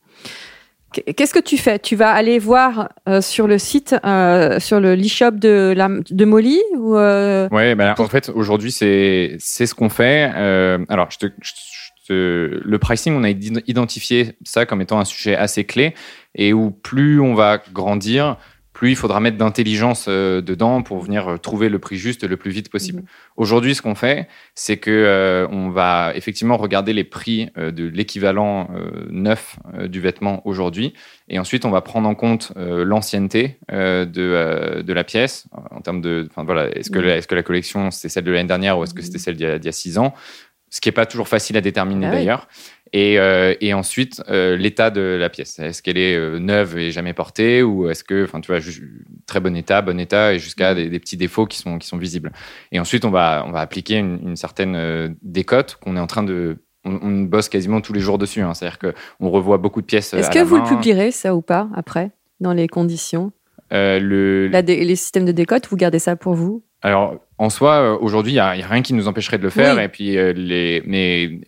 [0.94, 1.80] Qu- Qu'est-ce que tu fais?
[1.80, 6.26] Tu vas aller voir euh, sur le site, euh, sur le e-shop de, la, de
[6.26, 10.32] Molly ou euh, Ouais, ben, en fait, aujourd'hui, c'est c'est ce qu'on fait.
[10.36, 11.52] Euh, alors, je te, je
[12.10, 15.94] le pricing, on a id- identifié ça comme étant un sujet assez clé
[16.36, 18.38] et où plus on va grandir,
[18.78, 22.38] plus il faudra mettre d'intelligence euh, dedans pour venir euh, trouver le prix juste le
[22.38, 23.02] plus vite possible.
[23.36, 27.86] Aujourd'hui, ce qu'on fait, c'est que euh, on va effectivement regarder les prix euh, de
[27.88, 28.70] l'équivalent
[29.10, 29.58] neuf
[29.90, 30.94] du vêtement aujourd'hui,
[31.28, 36.30] et ensuite on va prendre en compte l'ancienneté de, de la pièce en termes de,
[36.36, 37.22] voilà, est-ce que, Mhm.
[37.26, 39.50] que la collection c'est celle de l'année dernière ou est-ce que c'était celle d'il y
[39.50, 40.14] a- d'il y a six ans,
[40.70, 42.26] ce qui est pas toujours facile à déterminer Ah oui.
[42.94, 45.60] Et, euh, et ensuite, euh, l'état de la pièce.
[45.60, 48.62] Est-ce qu'elle est euh, neuve et jamais portée ou est-ce que, enfin, tu vois,
[49.26, 51.98] très bon état, bon état et jusqu'à des, des petits défauts qui sont, qui sont
[51.98, 52.32] visibles.
[52.72, 56.24] Et ensuite, on va, on va appliquer une, une certaine décote qu'on est en train
[56.24, 56.58] de.
[56.86, 58.42] On, on bosse quasiment tous les jours dessus.
[58.42, 58.54] hein.
[58.54, 60.14] C'est-à-dire qu'on revoit beaucoup de pièces.
[60.14, 63.32] Est-ce que la vous le publierez ça ou pas après dans les conditions?
[63.72, 66.64] Le, La Les systèmes de décote, vous gardez ça pour vous?
[66.84, 69.76] Alors, en soi, aujourd'hui, il n'y a, rien qui nous empêcherait de le faire.
[69.76, 69.84] Oui.
[69.84, 71.42] Et puis, les, mais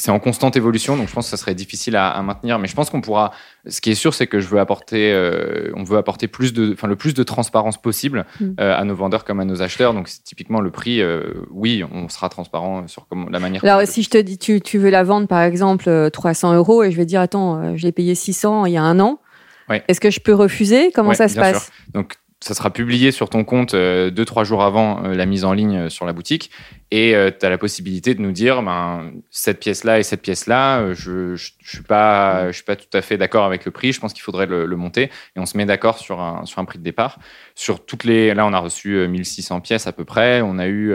[0.00, 2.58] c'est en constante évolution, donc je pense que ça serait difficile à, à maintenir.
[2.60, 3.32] Mais je pense qu'on pourra.
[3.66, 6.72] Ce qui est sûr, c'est que je veux apporter, euh, on veut apporter plus de,
[6.72, 8.44] enfin, le plus de transparence possible Mm.
[8.60, 9.92] euh, à nos vendeurs comme à nos acheteurs.
[9.94, 11.02] Donc, c'est typiquement le prix.
[11.02, 13.64] euh, oui, on sera transparent sur comment, la manière.
[13.64, 16.84] Alors, si je te dis, tu, tu veux la vendre par exemple euh, 300 euros
[16.84, 19.20] et je vais dire, attends, euh, je l'ai payé 600 il y a un an,
[19.68, 19.82] Ouais.
[19.88, 20.92] est-ce que je peux refuser?
[20.94, 21.72] Comment Ouais, ça se passe sûr.
[21.92, 25.44] Donc, ça sera publié sur ton compte euh, deux, trois jours avant euh, la mise
[25.44, 26.50] en ligne euh, sur la boutique.
[26.90, 30.94] Et tu as la possibilité de nous dire, ben, cette pièce-là et cette pièce-là, euh,
[30.94, 33.92] je je je suis pas, je suis pas tout à fait d'accord avec le prix.
[33.92, 35.10] Je pense qu'il faudrait le, le monter.
[35.36, 37.18] Et on se met d'accord sur un, sur un prix de départ.
[37.54, 40.40] Sur toutes les, là, on a reçu euh, 1600 pièces à peu près.
[40.40, 40.94] On a eu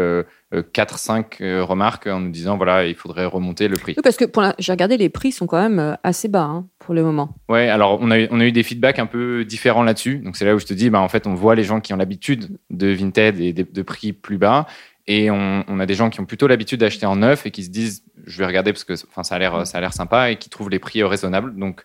[0.54, 3.94] euh, 4-5 remarques en nous disant, voilà, il faudrait remonter le prix.
[3.98, 4.26] Oui, parce que
[4.60, 7.36] j'ai regardé, les prix sont quand même euh, assez bas hein, pour le moment.
[7.50, 10.18] Ouais, alors on a, eu, on a eu des feedbacks un peu différents là-dessus.
[10.18, 11.94] Donc c'est là où je te dis, bah, en fait, on voit les gens qui
[11.94, 14.68] ont l'habitude de Vinted et de, de prix plus bas.
[15.06, 17.64] Et on, on a des gens qui ont plutôt l'habitude d'acheter en neuf et qui
[17.64, 20.32] se disent, je vais regarder parce que enfin, ça a l'air ça a l'air sympa
[20.32, 21.58] et qui trouvent les prix euh, raisonnables.
[21.58, 21.84] Donc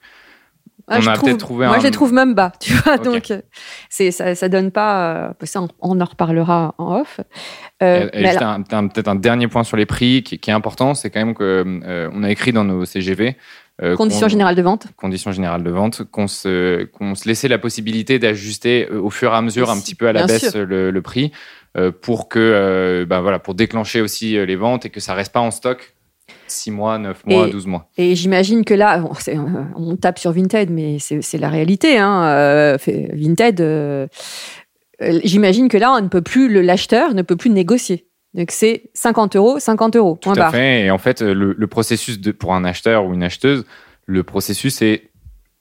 [0.90, 2.96] On je a trouve- peut-être trouvé Moi, un- je les trouve même bas, tu vois.
[2.98, 3.33] Donc,
[3.90, 5.29] c'est ça, ça donne pas.
[5.29, 7.20] euh, ça, on, on en reparlera en off.
[7.83, 10.22] Euh, Et- et mais juste alors- un- un- peut-être un dernier point sur les prix
[10.22, 13.37] qui, qui est important, c'est quand même que euh, on a écrit dans nos CGV.
[13.81, 14.87] euh, conditions qu'on- générales de vente.
[14.96, 19.37] conditions générales de vente, qu'on se, qu'on se laissait la possibilité d'ajuster au fur et
[19.37, 21.31] à mesure un petit peu à la baisse le, le prix
[22.01, 25.53] pour que, ben voilà, pour déclencher aussi les ventes et que ça reste pas en
[25.53, 25.94] stock
[26.50, 27.88] 6 mois, 9 mois, Et- 12 mois.
[27.98, 29.11] Et j'imagine que là, bon,
[29.76, 31.98] on tape sur Vinted, mais c'est la réalité.
[31.98, 32.22] Hein.
[32.24, 32.76] euh,
[33.12, 34.06] Vinted, euh,
[35.02, 38.06] euh, j'imagine que là, on ne peut plus, le- l'acheteur ne peut plus négocier.
[38.34, 40.18] Donc c'est 50 euros, 50 euros.
[40.20, 40.50] Tout Point à barre.
[40.52, 40.82] fait.
[40.87, 43.64] Et en fait, le, le processus de, pour un acheteur ou une acheteuse,
[44.06, 45.04] le processus est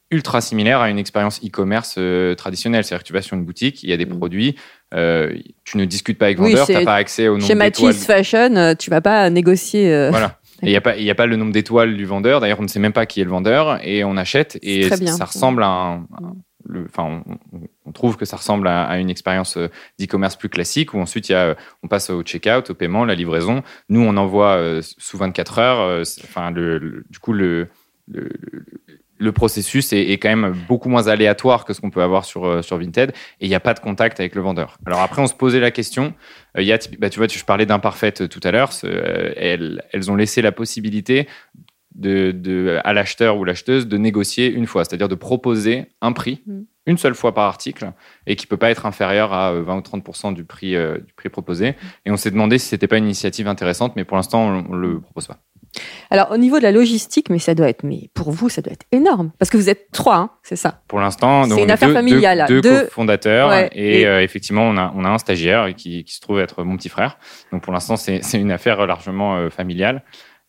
[0.09, 2.83] ultra similaire à une expérience e-commerce euh, traditionnelle.
[2.83, 4.17] C'est-à-dire que tu vas sur une boutique, il y a des Mm.
[4.17, 4.55] produits,
[4.93, 5.33] euh,
[5.65, 7.55] tu ne discutes pas avec vendeur, tu n'as pas accès au nombre Chez.
[7.55, 9.93] Matisse Fashion, tu vas pas négocier.
[9.93, 10.37] euh, Voilà.
[10.63, 12.39] Il n'y a, pas- il y a pas le nombre d'étoiles du vendeur.
[12.41, 13.79] D'ailleurs, on ne sait même pas qui est le vendeur.
[13.87, 14.57] Et on achète.
[14.63, 15.13] Et bien.
[15.13, 15.95] ça ressemble à un.
[15.97, 16.35] un-
[16.69, 20.49] le- Enfin, on, on trouve que ça ressemble à, à une expérience euh, d'e-commerce plus
[20.49, 23.63] classique où ensuite il y a, euh, on passe au checkout, au paiement, la livraison.
[23.87, 26.01] Nous, on envoie euh, sous 24 heures.
[26.23, 27.69] Enfin, le, le- du coup, le,
[29.17, 32.61] le- processus est, quand même beaucoup moins aléatoire que ce qu'on peut avoir sur, euh,
[32.61, 34.77] sur Vinted et il n'y a pas de contact avec le vendeur.
[34.85, 36.13] Alors après, on se posait la question.
[36.57, 38.71] euh, y a, bah, tu vois, je parlais d'imparfaites tout à l'heure.
[38.83, 41.27] euh, elles, ont laissé la possibilité
[42.03, 46.61] à l'acheteur ou l'acheteuse de négocier une fois, c'est-à-dire de proposer un prix Mm.
[46.87, 47.91] Une seule fois par article
[48.25, 51.13] et qui peut pas être inférieur à euh, 20 ou 30% du prix, euh, du
[51.13, 51.75] prix proposé.
[52.05, 54.75] Et on s'est demandé si c'était pas une initiative intéressante, mais pour l'instant, on, on
[54.75, 55.37] le propose pas.
[56.09, 58.73] Alors, au niveau de la logistique, mais ça doit être, mais pour vous, ça doit
[58.73, 59.31] être énorme.
[59.37, 60.81] Parce que vous êtes trois, hein, c'est ça.
[60.87, 64.23] Pour l'instant, C'est une affaire deux, familiale, deux, deux deux- cofondateurs Ouais, et, et- euh,
[64.23, 67.19] effectivement, on a, on a un stagiaire qui, qui se trouve être mon petit frère.
[67.51, 70.03] Donc pour l'instant, c'est c'est une affaire largement euh, familiale.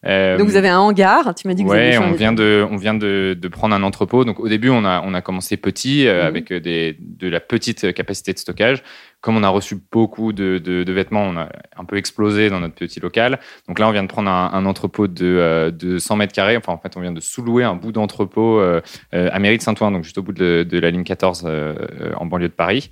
[0.07, 1.35] Euh, Donc, vous avez un hangar.
[1.35, 3.83] Tu m'as dit que vous avez on vient de, on vient de, de prendre un
[3.83, 4.25] entrepôt.
[4.25, 6.27] Donc au début, on a, on a commencé petit euh, Mhm.
[6.27, 8.85] avec euh, des, de la petite capacité de stockage.
[9.21, 12.61] Comme on a reçu beaucoup de, de, de vêtements, on a un peu explosé dans
[12.61, 13.41] notre petit local.
[13.67, 16.57] Donc là, on vient de prendre un, un entrepôt de, euh, de 100 mètres carrés.
[16.57, 20.05] Enfin, en fait, on vient de sous-louer un bout d'entrepôt à Mairie de Saint-Ouen, donc
[20.05, 22.91] juste au bout de, la ligne 14 euh, euh, en banlieue de Paris.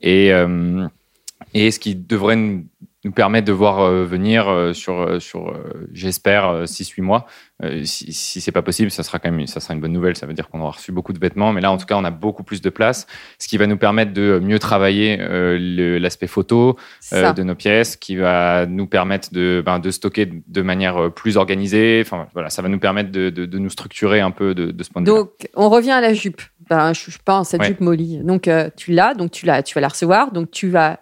[0.00, 0.30] Et,
[1.54, 2.66] et ce qui devrait nous,
[3.06, 5.54] nous permettre de voir euh, venir euh, sur, euh, sur
[5.92, 7.26] j'espère, 6-8 mois.
[7.62, 10.14] Euh, si si c'est pas possible, ça sera quand même ça sera une bonne nouvelle.
[10.14, 12.04] Ça veut dire qu'on aura reçu beaucoup de vêtements, mais là, en tout cas, on
[12.04, 13.06] a beaucoup plus de place,
[13.38, 16.76] ce qui va nous permettre de mieux travailler euh, l'aspect photo
[17.14, 21.38] euh, de nos pièces, qui va nous permettre de, ben, de stocker de manière plus
[21.38, 22.02] organisée.
[22.04, 24.90] Enfin, voilà, ça va nous permettre de, de, de nous structurer un peu de, ce
[24.90, 25.16] point de vue.
[25.16, 26.42] Donc, on revient à la jupe.
[26.68, 27.68] Ben, je pas en cette Ouais.
[27.68, 28.18] jupe Molly.
[28.18, 30.98] Donc, tu l'as, donc tu l'as, tu vas la recevoir, donc tu vas,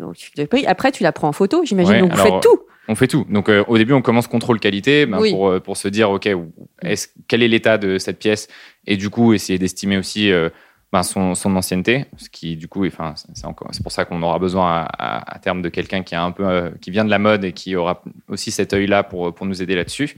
[0.00, 0.30] donc tu.
[0.66, 1.94] Après, tu la prends en photo, j'imagine.
[1.94, 2.60] Ouais, donc, vous alors, faites tout.
[2.90, 3.24] On fait tout.
[3.30, 5.30] Donc euh, au début, on commence contrôle qualité ben, Oui.
[5.30, 6.26] pour, euh, pour se dire, OK,
[6.82, 8.48] est quel est l'état de cette pièce?
[8.86, 10.48] Et du coup, essayer d'estimer aussi euh,
[10.92, 14.66] ben, son, son ancienneté, ce qui du coup, enfin, c'est pour ça qu'on aura besoin
[14.72, 17.20] à, à- à terme de quelqu'un qui, a un peu, euh, qui vient de la
[17.20, 20.16] mode et qui aura aussi cet œil-là pour, pour nous aider là-dessus.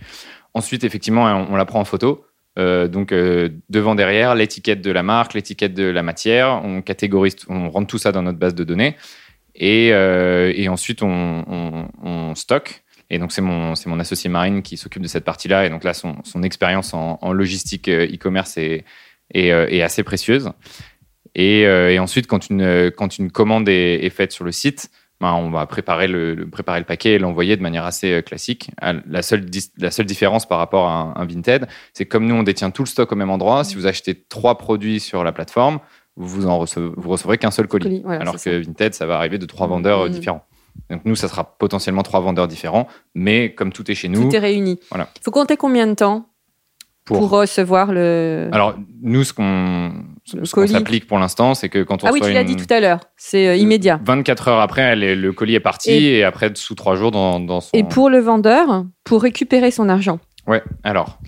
[0.54, 2.24] Ensuite, effectivement, on, on la prend en photo.
[2.58, 7.36] Euh, donc euh, devant derrière l'étiquette de la marque, l'étiquette de la matière, on catégorise,
[7.48, 8.94] on rentre tout ça dans notre base de données
[9.62, 12.82] et, euh, et ensuite on, stocke.
[13.10, 16.42] Et donc c'est mon associé Marine qui s'occupe de cette partie-là et donc là son,
[16.42, 18.80] expérience en, logistique euh, e-commerce euh,
[19.30, 20.50] est assez précieuse.
[21.34, 21.66] Et,
[21.98, 26.48] ensuite quand une commande est, faite sur le site, ben, on va préparer le,
[26.84, 28.70] paquet et l'envoyer de manière assez classique.
[28.80, 32.82] La seule, différence par rapport à un, un Vinted, c'est comme nous, on détient tout
[32.82, 35.78] le stock au même endroit, si vous achetez trois produits sur la plateforme,
[36.16, 37.84] vous en recevez, vous recevrez qu'un seul colis.
[37.84, 40.12] Colis, voilà, alors que c'est Vinted, ça va arriver de trois vendeurs euh, Mhm.
[40.12, 40.44] différents.
[40.90, 44.36] Donc nous, ça sera potentiellement trois vendeurs différents, mais comme tout est chez nous, Tout
[44.36, 44.78] est réuni.
[44.90, 45.08] Voilà.
[45.22, 46.26] faut compter combien de temps
[47.04, 47.30] pour, pour...
[47.30, 48.48] recevoir le.
[48.52, 49.92] Alors nous, ce qu'on
[50.34, 50.72] Le ce qu'on colis.
[50.72, 52.80] s'applique pour l'instant, c'est que quand on ah oui, tu l'as une- dit tout à
[52.80, 53.00] l'heure.
[53.16, 54.00] C'est euh, immédiat.
[54.04, 57.10] 24 heures après, elle est- le colis est parti Et- et, après sous trois jours
[57.10, 57.70] dans, dans son.
[57.74, 60.62] Et pour le vendeur, pour récupérer son argent, Ouais.
[60.84, 61.18] Alors.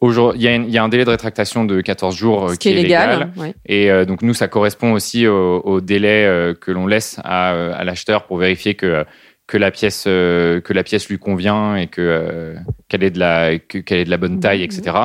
[0.00, 2.68] Aujourd'hui, il y, a y un délai de rétractation de 14 jours euh, ce qui
[2.68, 3.32] est légal.
[3.36, 3.54] ouais.
[3.66, 7.50] Et euh, donc nous, ça correspond aussi au, au délai euh, que l'on laisse à,
[7.72, 9.04] à l'acheteur pour vérifier que
[9.48, 12.54] que la pièce euh, que la pièce lui convient et que
[12.88, 14.96] qu'elle est de la que- qu'elle est de la bonne taille, etc.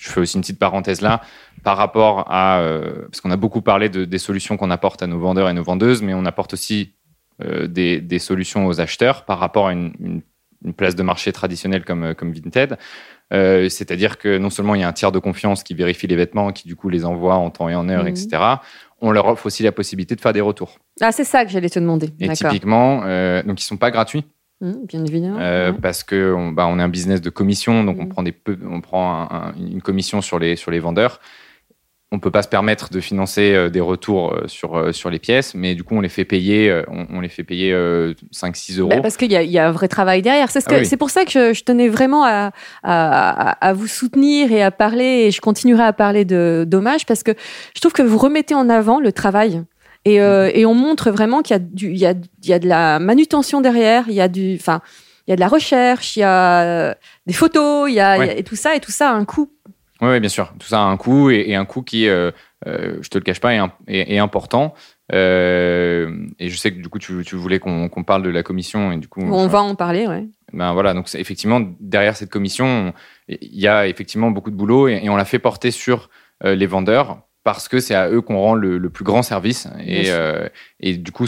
[0.00, 1.20] Je fais aussi une petite parenthèse là
[1.62, 2.62] par rapport à
[3.06, 5.62] parce qu'on a beaucoup parlé de, des solutions qu'on apporte à nos vendeurs et nos
[5.62, 6.94] vendeuses, mais on apporte aussi
[7.66, 10.22] des, des solutions aux acheteurs par rapport à une, une-
[10.64, 12.78] une place de marché traditionnelle comme comme Vinted.
[13.32, 16.16] Euh, C'est-à-dire que non seulement il y a un tiers de confiance qui vérifie les
[16.16, 18.08] vêtements, qui du coup les envoie en temps et en heure, Mhm.
[18.08, 18.42] etc.
[19.00, 20.78] On leur offre aussi la possibilité de faire des retours.
[21.00, 22.10] Ah, c'est ça que j'allais te demander.
[22.20, 24.24] Et typiquement, euh, donc ils sont pas gratuits
[24.60, 25.38] Hum, bien évidemment.
[25.40, 25.78] euh, ouais.
[25.82, 28.08] parce que on, bah, on est un business de commission, donc on Mhm.
[28.10, 28.34] prend des
[28.70, 31.20] on prend un- un- une commission sur les sur les vendeurs.
[32.14, 35.18] On peut pas se permettre de financer euh, des retours euh, sur euh, sur les
[35.18, 37.72] pièces, mais du coup on les fait payer, on, on les fait payer
[38.34, 38.90] 5-6 euros.
[38.90, 40.50] Bah, parce qu'il y, y a un vrai travail derrière.
[40.50, 40.96] C'est ce Ah oui.
[40.98, 45.40] pour ça que je, tenais vraiment à, à, vous soutenir et à parler, et je
[45.40, 47.32] continuerai à parler de dommage parce que
[47.74, 49.62] je trouve que vous remettez en avant le travail.
[50.04, 50.52] Et, euh, Mhm.
[50.54, 52.68] et on montre vraiment qu'il y, a du- il y, a, il y a de
[52.68, 54.80] la manutention derrière, il y a du, enfin,
[55.26, 56.96] il y a de la recherche, il y a
[57.26, 58.26] des photos, il y a, Ouais.
[58.26, 59.48] il y a- et tout ça, et tout ça a un coût.
[60.02, 60.52] Oui, bien sûr.
[60.58, 62.30] Tout ça a un coût et, et un coût qui, euh,
[62.66, 64.74] euh, je te le cache pas, est, im- est- est important.
[65.12, 68.92] Euh, et je sais que du coup, tu, tu voulais qu'on parle de la commission
[68.92, 70.26] et du coup, on va en parler, ouais.
[70.52, 70.94] ben voilà.
[70.94, 72.92] Donc effectivement, derrière cette commission,
[73.28, 76.08] il y a effectivement beaucoup de boulot et, et on l'a fait porter sur
[76.44, 79.66] euh, les vendeurs parce que c'est à eux qu'on rend le, le plus grand service.
[79.84, 81.26] Et, euh, et du coup,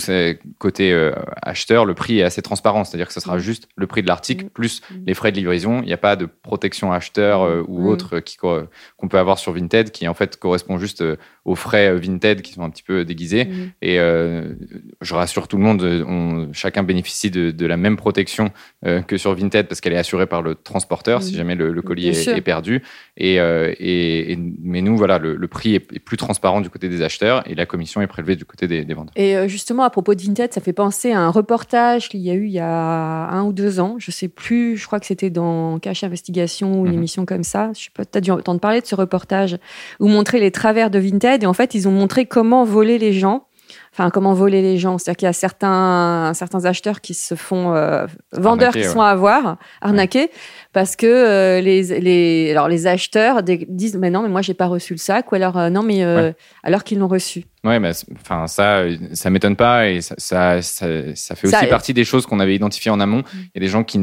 [0.58, 2.84] côté euh, acheteur, le prix est assez transparent.
[2.84, 3.40] C'est-à-dire que ce sera Mm.
[3.40, 4.48] juste le prix de l'article Mm.
[4.50, 4.94] plus Mm.
[5.06, 5.80] les frais de livraison.
[5.82, 8.60] Il n'y a pas de protection acheteur euh, ou autre qui co-
[8.96, 12.42] qu'on peut avoir sur Vinted, qui en fait correspond juste euh, aux frais euh, Vinted
[12.42, 13.48] qui sont un petit peu déguisés.
[13.82, 14.52] Et euh,
[15.00, 18.50] je rassure tout le monde, euh, on- chacun bénéficie de, de la même protection
[18.86, 21.82] euh, que sur Vinted parce qu'elle est assurée par le transporteur si jamais le, le
[21.82, 22.82] colis est, perdu.
[23.16, 26.68] Et, euh, et, et- mais nous, voilà, le, le prix est, est plus transparent du
[26.70, 29.12] côté des acheteurs et la commission est prélevée du côté des, des vendeurs.
[29.16, 32.30] Et euh, justement, à propos de Vinted, ça fait penser à un reportage qu'il y
[32.30, 33.96] a eu il y a un ou deux ans.
[33.98, 36.98] Je sais plus, je crois que c'était dans Cache Investigation ou une Mhm.
[36.98, 37.70] émission comme ça.
[37.74, 39.56] Je sais pas, tu as dû entendre parler de ce reportage
[40.00, 41.42] où montrer les travers de Vinted.
[41.42, 43.46] Et en fait, ils ont montré comment voler les gens.
[43.96, 44.98] Enfin, comment voler les gens.
[44.98, 48.84] C'est-à-dire qu'il y a certains, certains acheteurs qui se font, euh, vendeurs qui ouais.
[48.84, 50.30] se font avoir, arnaquer,
[50.72, 54.66] parce que euh, les, les, alors les acheteurs disent, mais non, mais moi, j'ai pas
[54.66, 55.30] reçu le sac.
[55.30, 56.02] Ou alors, euh, non, mais
[56.64, 57.44] alors qu'ils l'ont reçu.
[57.62, 58.82] Ouais, mais enfin ça,
[59.14, 62.54] ça m'étonne pas et ça, ça, ça, ça fait aussi partie des choses qu'on avait
[62.54, 63.22] identifiées en amont.
[63.32, 63.98] Il y a des gens qui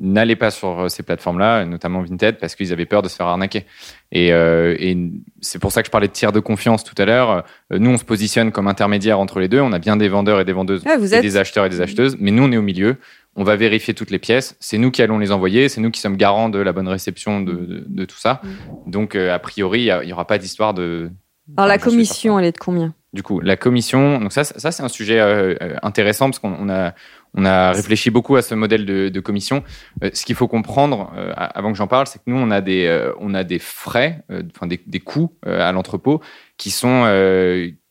[0.00, 3.66] n'allaient pas sur ces plateformes-là, notamment Vinted, parce qu'ils avaient peur de se faire arnaquer.
[4.12, 7.44] Et, et c'est pour ça que je parlais de tiers de confiance tout à l'heure.
[7.70, 9.60] Nous, on se positionne comme intermédiaire entre les deux.
[9.60, 11.68] On a bien des vendeurs et des vendeuses Ah, vous et êtes des acheteurs et
[11.68, 12.96] des acheteuses, mais nous, on est au milieu.
[13.36, 14.56] On va vérifier toutes les pièces.
[14.58, 15.68] C'est nous qui allons les envoyer.
[15.68, 18.42] C'est nous qui sommes garants de la bonne réception de, de, de tout ça.
[18.86, 21.10] Donc, euh, a priori, il n'y aura pas d'histoire de.
[21.56, 22.92] Alors, la Enfin, commission, elle est de combien?
[23.12, 26.54] Du coup, la commission, donc ça, ça c'est un sujet euh, euh, intéressant parce qu'on
[26.60, 26.94] on a,
[27.34, 29.64] on a réfléchi beaucoup à ce modèle de, de commission.
[30.04, 32.60] Euh, ce qu'il faut comprendre, euh, avant que j'en parle, c'est que nous, on a
[32.60, 34.22] des, euh, on a des frais,
[34.54, 36.20] enfin des, des coûts à l'entrepôt
[36.56, 37.02] qui sont,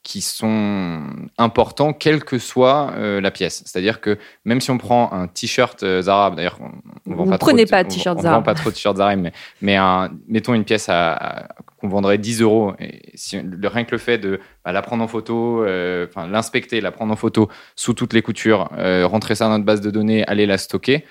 [0.10, 1.04] qui sont
[1.38, 3.62] importants, quelle que soit euh, la pièce.
[3.68, 6.72] C'est-à-dire que même si on prend un t-shirt euh, Zara, d'ailleurs, on,
[7.12, 8.38] on vend Vous pas prenez trop pas de on- t-shirt on Zara.
[8.38, 11.90] vend pas trop de t-shirt Zara, mais, mais un, mettons une pièce à, à- qu'on
[11.90, 12.74] vendrait 10 euros.
[12.80, 16.28] Et si, le, rien que le fait de bah, la prendre en photo, euh, enfin
[16.28, 19.80] l'inspecter, la prendre en photo sous toutes les coutures, euh, rentrer ça dans notre base
[19.82, 21.06] de données, aller la stocker.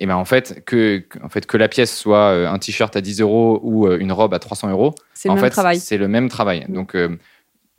[0.00, 3.20] Et ben en fait que, en fait que la pièce soit un t-shirt à 10
[3.20, 5.78] euros ou une robe à 300 euros, C'est le même travail.
[5.78, 6.64] c'est le même travail.
[6.68, 6.96] Donc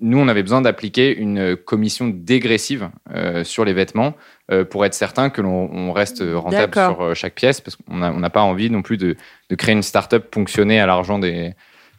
[0.02, 4.16] nous on avait besoin d'appliquer une commission dégressive euh, sur les vêtements
[4.52, 7.96] euh, pour être certain que l'on on reste rentable sur euh, chaque pièce parce qu'on
[7.98, 9.16] n'a pas envie non plus de,
[9.50, 11.54] de créer une start-up ponctionnée à l'argent des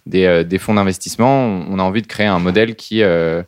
[0.04, 1.44] des, des fonds d'investissement.
[1.46, 3.44] On, a envie de créer un modèle qui un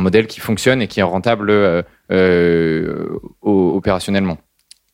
[0.00, 1.52] modèle qui fonctionne et qui est rentable
[3.42, 4.38] opérationnellement.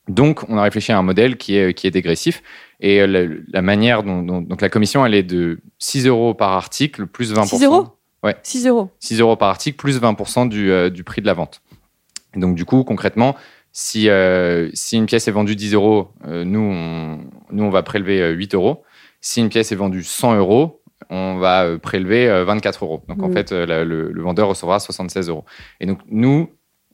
[0.09, 2.42] Donc, on a réfléchi à un modèle qui est, qui est dégressif.
[2.81, 3.21] Et la,
[3.53, 7.35] la manière dont, dont- donc la commission, elle est de 6 euros par article, plus
[7.35, 7.47] 20%.
[7.47, 7.88] 6 euros?
[8.24, 8.37] Ouais.
[8.42, 8.90] 6 euros.
[9.00, 11.62] 6 euros par article, plus 20% du, euh, du prix de la vente.
[12.35, 13.37] Et donc, du coup, concrètement,
[13.72, 17.18] si, euh, si une pièce est vendue 10 euros, euh, nous, on,
[17.52, 18.83] nous, on va prélever euh, 8 euros.
[19.20, 23.02] Si une pièce est vendue 100 euros, on va euh, prélever euh, 24 euros.
[23.09, 23.33] Donc, en Mm.
[23.33, 25.44] fait, euh, la- le, le vendeur recevra 76 euros.
[25.81, 26.50] Et donc, nous,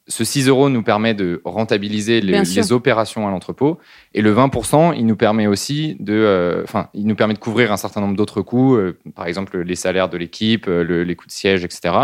[0.07, 3.79] ce 6 euros nous permet de rentabiliser les, opérations à l'entrepôt.
[4.13, 7.77] Et le 20%, il nous permet aussi de, euh, il nous permet de couvrir un
[7.77, 11.27] certain nombre d'autres coûts, euh, par exemple les salaires de l'équipe, euh, le- les coûts
[11.27, 11.95] de siège, etc.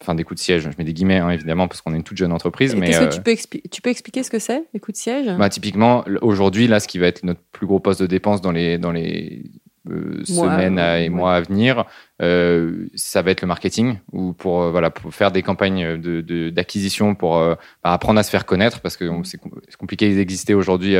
[0.00, 2.02] Enfin, des coûts de siège, je mets des guillemets, hein, évidemment, parce qu'on est une
[2.02, 2.74] toute jeune entreprise.
[2.74, 3.34] Et Mais que tu peux,
[3.70, 5.26] tu peux expliquer ce que c'est, les coups de siège?
[5.38, 8.52] Bah, typiquement, aujourd'hui, là, ce qui va être notre plus gros poste de dépense dans
[8.52, 9.44] les, dans les
[9.90, 11.08] euh, semaines à- et ouais.
[11.08, 11.84] mois à venir,
[12.22, 16.20] euh, ça va être le marketing, ou pour, euh, voilà, pour faire des campagnes de-
[16.20, 19.52] de- d'acquisition pour euh, bah, apprendre à se faire connaître, parce que on- c'est com-
[19.68, 20.96] c'est compliqué d'exister aujourd'hui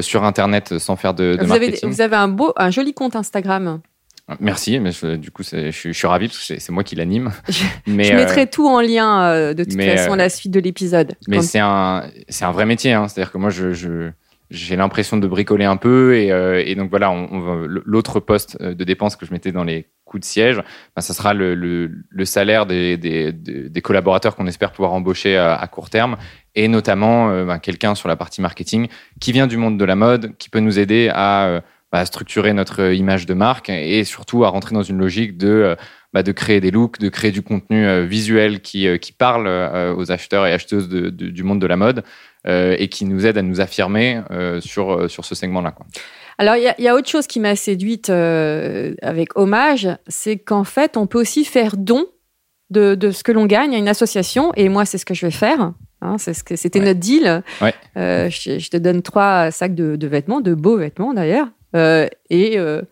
[0.00, 1.88] sur Internet sans faire de, de vous, avez, marketing.
[1.90, 3.80] vous avez un beau, un joli compte Instagram.
[4.40, 6.96] Merci, mais je- du coup, je, suis- je suis ravi parce que c'est- moi qui
[6.96, 7.32] l'anime.
[7.86, 10.52] Mais, Je euh, mettrai tout en lien euh, de toute mais, façon à la suite
[10.52, 11.14] de l'épisode.
[11.28, 12.92] Mais c'est un, c'est un vrai métier.
[12.92, 13.08] Hein.
[13.08, 14.10] C'est-à-dire que moi, je, je-
[14.50, 16.16] j'ai l'impression de bricoler un peu.
[16.16, 19.52] Et, euh, et donc voilà, on, on l'autre poste euh, de dépense que je mettais
[19.52, 20.56] dans les coûts de siège,
[20.96, 25.36] ben, ça sera le, le, le salaire des, des, des- collaborateurs qu'on espère pouvoir embaucher
[25.36, 26.16] à, court terme.
[26.54, 28.88] Et notamment euh, ben, quelqu'un sur la partie marketing
[29.20, 31.60] qui vient du monde de la mode, qui peut nous aider à, euh,
[32.06, 35.76] structurer notre image de marque et surtout à rentrer dans une logique de
[36.14, 39.46] bah, de créer des looks, de créer du contenu visuel qui, qui parle
[39.96, 42.02] aux acheteurs et acheteuses du monde de la mode
[42.46, 45.74] et qui nous aide à nous affirmer euh, sur, euh, sur ce segment-là.
[46.38, 49.88] Alors, il y, a- il y a autre chose qui m'a séduite euh, avec Hommage,
[50.06, 52.06] c'est qu'en fait, on peut aussi faire don
[52.70, 54.52] de, de ce que l'on gagne à une association.
[54.54, 55.72] Et moi, c'est ce que je vais faire.
[56.00, 56.84] Hein, c'est ce que c'était Ouais.
[56.86, 57.42] notre deal.
[57.60, 57.74] Ouais.
[57.96, 61.48] Euh, je, je te donne trois sacs de, de vêtements, de beaux vêtements d'ailleurs.
[61.74, 62.82] Euh, et, euh,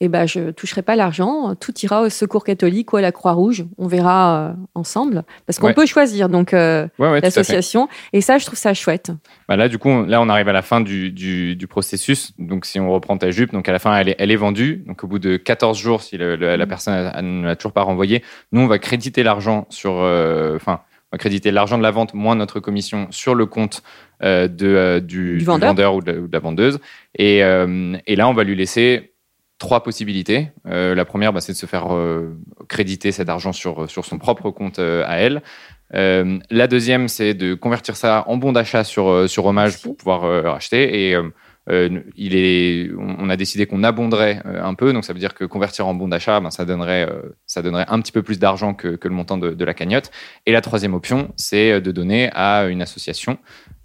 [0.00, 3.64] eh ben, je toucherai pas l'argent, tout ira au Secours catholique ou à la Croix-Rouge.
[3.78, 5.74] On verra euh, ensemble, parce qu'on Ouais.
[5.74, 7.88] peut choisir donc euh, Ouais, ouais, l'association.
[8.12, 9.10] Et ça, je trouve ça chouette.
[9.48, 12.32] Bah là, du coup, là, on arrive à la fin du, du, du processus.
[12.38, 14.84] Donc, si on reprend ta jupe, donc à la fin, elle est, elle est vendue.
[14.86, 17.72] Donc, au bout de 14 jours, si le- le- la personne a- ne l'a toujours
[17.72, 18.22] pas renvoyé,
[18.52, 20.80] nous, on va créditer l'argent sur, euh, enfin,
[21.12, 23.82] on va créditer l'argent de la vente moins notre commission sur le compte
[24.22, 25.94] de, du, Du vendeur.
[25.94, 26.78] ou, de la, ou de la vendeuse.
[27.18, 29.12] Et, et là, on va lui laisser
[29.58, 30.50] trois possibilités.
[30.66, 32.36] Euh, la première, bah, c'est de se faire euh,
[32.68, 35.42] créditer cet argent sur, sur son propre compte euh, à elle.
[35.94, 39.96] Euh, la deuxième, c'est de convertir ça en bon d'achat sur, euh, sur Hommage pour
[39.96, 41.08] pouvoir euh, racheter.
[41.08, 41.30] Et euh,
[41.68, 44.92] euh, il est, on a décidé qu'on abonderait euh, un peu.
[44.92, 47.86] Donc, ça veut dire que convertir en bon d'achat, ben, ça, donnerait, euh, ça donnerait
[47.88, 50.10] un petit peu plus d'argent que, que le montant de, de la cagnotte.
[50.44, 53.38] Et la troisième option, c'est euh, de donner à une association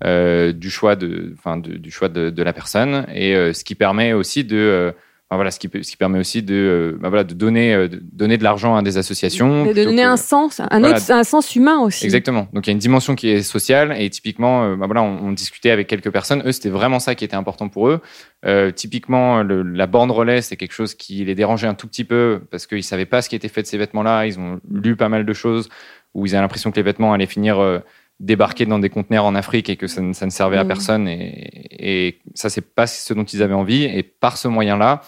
[0.03, 3.05] euh, du choix, de, de- du choix de, de la personne.
[3.13, 4.93] Et euh, ce qui permet aussi de.
[5.31, 7.87] Enfin, voilà, ce qui, ce qui permet aussi de, euh, ben, voilà, de, donner, euh,
[7.87, 9.65] de donner de l'argent à des associations.
[9.65, 10.97] De donner que- un sens, un, Voilà.
[10.97, 12.03] autre, un sens humain aussi.
[12.03, 12.49] Exactement.
[12.51, 15.27] Donc il y a une dimension qui est sociale et typiquement, euh, bah voilà, on,
[15.27, 16.43] on discutait avec quelques personnes.
[16.45, 18.01] Eux, c'était vraiment ça qui était important pour eux.
[18.45, 22.03] Euh, typiquement, le- la borne relais, c'est quelque chose qui les dérangeait un tout petit
[22.03, 24.25] peu parce qu'ils savaient pas ce qui était fait de ces vêtements-là.
[24.25, 25.69] Ils ont lu pas mal de choses
[26.13, 27.79] où ils avaient l'impression que les vêtements allaient finir euh,
[28.19, 30.67] débarqués dans des conteneurs en Afrique et que ça, ne- ça ne servait à Mm.
[30.67, 31.07] personne.
[31.07, 33.83] Et, et ça, c'est pas ce dont ils avaient envie.
[33.85, 35.01] Et par ce moyen-là,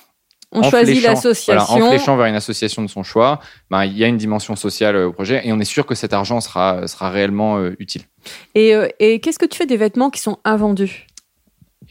[0.55, 1.65] On en choisit l'association.
[1.65, 3.39] voilà, en fléchant vers une association de son choix,
[3.71, 5.95] ben, il y a une dimension sociale euh, au projet et on est sûr que
[5.95, 8.03] cet argent sera, sera réellement euh, utile.
[8.55, 11.07] Et, euh, et qu'est-ce que tu fais des vêtements qui sont invendus?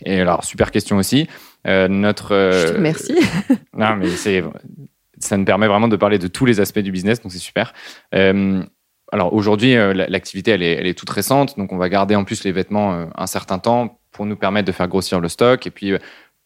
[0.04, 1.28] Et alors, super question aussi.
[1.66, 2.28] Euh, notre.
[2.30, 3.16] Je te euh, remercie.
[3.76, 4.42] Non, mais c'est,
[5.18, 7.72] ça nous permet vraiment de parler de tous les aspects du business, donc c'est super.
[9.12, 12.24] Alors aujourd'hui, la- l'activité, elle est, elle est toute récente, donc on va garder en
[12.24, 15.70] plus les vêtements un certain temps pour nous permettre de faire grossir le stock et
[15.70, 15.92] puis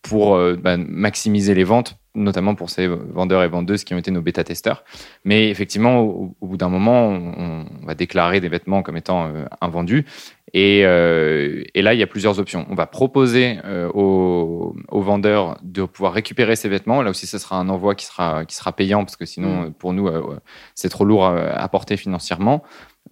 [0.09, 4.11] pour euh, bah, maximiser les ventes, notamment pour ces vendeurs et vendeuses qui ont été
[4.11, 4.85] nos bêta-testeurs.
[5.25, 9.27] Mais effectivement, au, au bout d'un moment, on, on va déclarer des vêtements comme étant
[9.27, 10.05] euh, invendus.
[10.53, 12.67] Et, euh, et là, il y a plusieurs options.
[12.71, 17.03] On va proposer euh, aux, aux vendeurs de pouvoir récupérer ces vêtements.
[17.03, 19.73] Là aussi, ce sera un envoi qui sera, qui sera payant parce que sinon, Mm.
[19.73, 20.39] pour nous, euh,
[20.75, 22.63] c'est trop lourd à, à porter financièrement.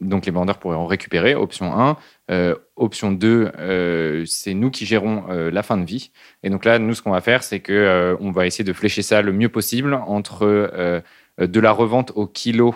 [0.00, 1.34] Donc, les vendeurs pourraient en récupérer.
[1.34, 1.96] Option 1.
[2.30, 6.10] Euh, option 2, euh, c'est nous qui gérons euh, la fin de vie.
[6.42, 9.02] Et donc là, nous, ce qu'on va faire, c'est que on va essayer de flécher
[9.02, 11.02] ça le mieux possible entre
[11.38, 12.74] de la revente au kilo.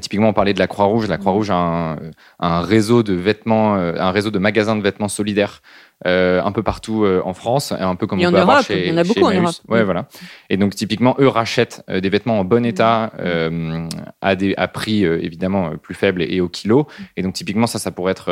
[0.00, 1.08] Typiquement, on parlait de la Croix-Rouge.
[1.08, 1.96] La Croix-Rouge a
[2.40, 5.62] un, réseau de vêtements, un réseau de magasins de vêtements solidaires
[6.06, 8.56] euh, un peu partout euh, en France, un peu comme Et on en peut avoir
[8.58, 9.30] Europe, chez, il y en a beaucoup en.
[9.32, 9.54] Europe.
[9.68, 9.84] Ouais, Mm.
[9.84, 10.08] voilà.
[10.50, 13.86] Et donc typiquement, eux rachètent euh, des vêtements en bon état euh,
[14.20, 16.86] à des à prix évidemment plus faibles et, et au kilo.
[17.16, 18.30] Et donc typiquement, ça, ça pourrait être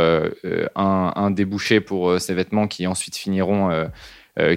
[0.76, 3.70] un, un débouché pour ces vêtements qui ensuite finiront.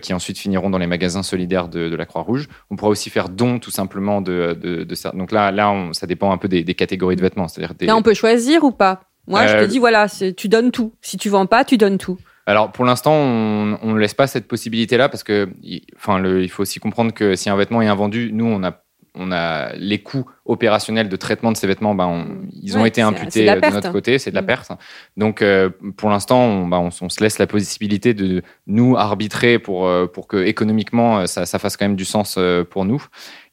[0.02, 2.48] qui ensuite finiront dans les magasins solidaires de, de la Croix-Rouge.
[2.70, 5.12] On pourra aussi faire don tout simplement de, de, de ça.
[5.12, 7.48] Donc là, là on- ça dépend un peu des, des catégories de vêtements.
[7.48, 9.02] C'est-à-dire des, Là, on peut choisir ou pas?
[9.28, 10.92] Moi, je te dis, voilà, tu donnes tout.
[11.02, 12.18] Si tu vends pas, tu donnes tout.
[12.50, 15.50] Alors pour l'instant, on ne laisse pas cette possibilité-là parce que,
[15.96, 18.82] enfin, le, il faut aussi comprendre que si un vêtement est invendu, nous on a
[19.16, 22.88] on a les coûts opérationnels de traitement de ces vêtements, ben, on- ils ont Ouais,
[22.88, 24.46] été imputés de euh, de notre côté, c'est de la Mm.
[24.46, 24.72] perte.
[25.18, 29.88] Donc euh, pour l'instant, on, ben, on, se laisse la possibilité de nous arbitrer pour
[29.88, 32.40] euh, pour que économiquement ça, ça fasse quand même du sens
[32.72, 33.04] pour nous.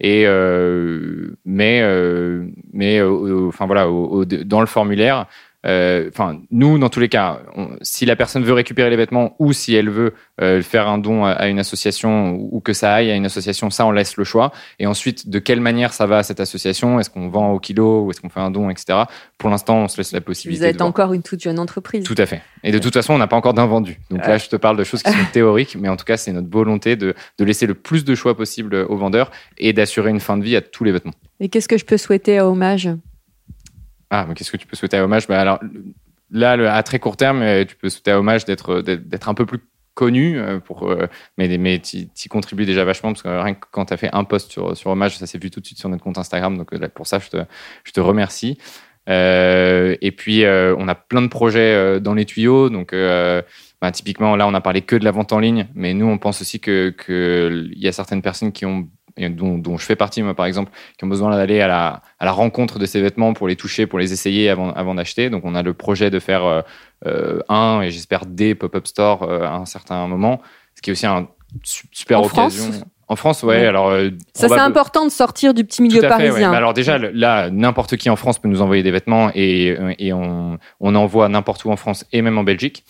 [0.00, 5.26] Et euh, mais euh, mais enfin voilà, au- au- dans le formulaire.
[5.66, 9.34] Euh, Enfin, nous, dans tous les cas, on- si la personne veut récupérer les vêtements
[9.38, 12.72] ou si elle veut euh, faire un don à, à une association ou, ou que
[12.72, 14.52] ça aille à une association, ça, on laisse le choix.
[14.78, 17.00] Et ensuite, de quelle manière ça va à cette association?
[17.00, 18.98] Est-ce qu'on vend au kilo ou est-ce qu'on fait un don, etc.
[19.38, 20.66] Pour l'instant, on se laisse la Vous possibilité.
[20.66, 20.88] êtes de voir.
[20.88, 22.04] encore une toute jeune entreprise.
[22.04, 22.42] Tout à fait.
[22.62, 23.98] Et de toute façon, on n'a pas encore d'invendu.
[24.10, 26.32] Donc là, je te parle de choses qui sont théoriques, mais en tout cas, c'est
[26.32, 30.20] notre volonté de, de laisser le plus de choix possible aux vendeurs et d'assurer une
[30.20, 31.14] fin de vie à tous les vêtements.
[31.40, 32.88] Et qu'est-ce que je peux souhaiter à Hommage?
[34.10, 35.60] Ah, mais qu'est-ce que tu peux souhaiter à Hommage bah, alors,
[36.30, 39.34] Là, à très court terme, euh, tu peux souhaiter à Hommage d'être d'être d'être un
[39.34, 39.60] peu plus
[39.94, 41.06] connu, euh, pour, euh,
[41.38, 44.10] mais, mais tu y contribues déjà vachement, parce que rien que quand tu as fait
[44.12, 46.58] un post sur, sur Hommage, ça s'est vu tout de suite sur notre compte Instagram.
[46.58, 47.36] Donc euh, pour ça, je te,
[47.84, 48.58] je te remercie.
[49.08, 52.70] Euh, et puis, euh, on a plein de projets euh, dans les tuyaux.
[52.70, 53.40] Donc, euh,
[53.80, 56.18] bah, typiquement, là, on a parlé que de la vente en ligne, mais nous, on
[56.18, 59.84] pense aussi que que il y a certaines personnes qui ont et dont, dont je
[59.84, 62.86] fais partie, moi, par exemple, qui ont besoin d'aller à la, à la rencontre de
[62.86, 65.30] ces vêtements pour les toucher, pour les essayer avant, avant d'acheter.
[65.30, 66.60] Donc, on a le projet de faire euh,
[67.06, 70.40] euh, un et j'espère des pop-up stores euh, à un certain moment,
[70.74, 71.28] ce qui est aussi un
[71.62, 72.64] su- super En occasion.
[72.72, 73.60] France en France, ouais.
[73.60, 73.66] Ouais.
[73.66, 76.28] Alors, euh, Ça, c'est important de sortir du petit milieu tout à fait, ouais.
[76.28, 76.50] parisien.
[76.50, 80.12] Mais alors déjà, là, n'importe qui en France peut nous envoyer des vêtements et, et
[80.12, 82.84] on, on envoie n'importe où en France et même en Belgique.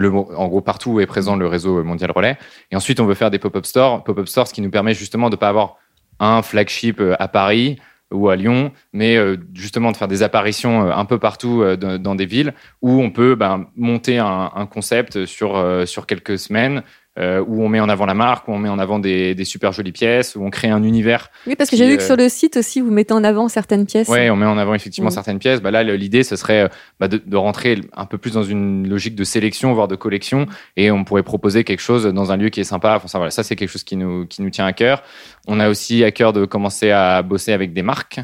[0.00, 2.38] Le, en gros, partout où est présent le réseau mondial relais.
[2.70, 4.02] Et ensuite, on veut faire des pop-up stores.
[4.02, 5.76] Pop-up stores, ce qui nous permet justement de ne pas avoir
[6.18, 7.78] un flagship à Paris
[8.10, 9.16] ou à Lyon, mais
[9.54, 13.66] justement de faire des apparitions un peu partout dans, des villes où on peut ben,
[13.76, 16.82] monter un, un, concept sur, sur quelques semaines,
[17.18, 19.72] euh, où on met en avant la marque, où on met en avant des, super
[19.72, 21.28] jolies pièces, où on crée un univers.
[21.46, 23.84] Oui, parce que j'ai vu que sur le site aussi, vous mettez en avant certaines
[23.84, 24.08] pièces.
[24.08, 25.60] Oui, on met en avant effectivement certaines pièces.
[25.60, 26.68] Bah là, l'idée, ce serait euh,
[27.00, 30.46] bah, de, rentrer un peu plus dans une logique de sélection, voire de collection,
[30.76, 32.94] et on pourrait proposer quelque chose dans un lieu qui est sympa.
[32.96, 35.02] Enfin, ça, voilà, ça c'est quelque chose qui nous, qui nous tient à cœur.
[35.48, 38.20] On a aussi à cœur de commencer à bosser avec des marques.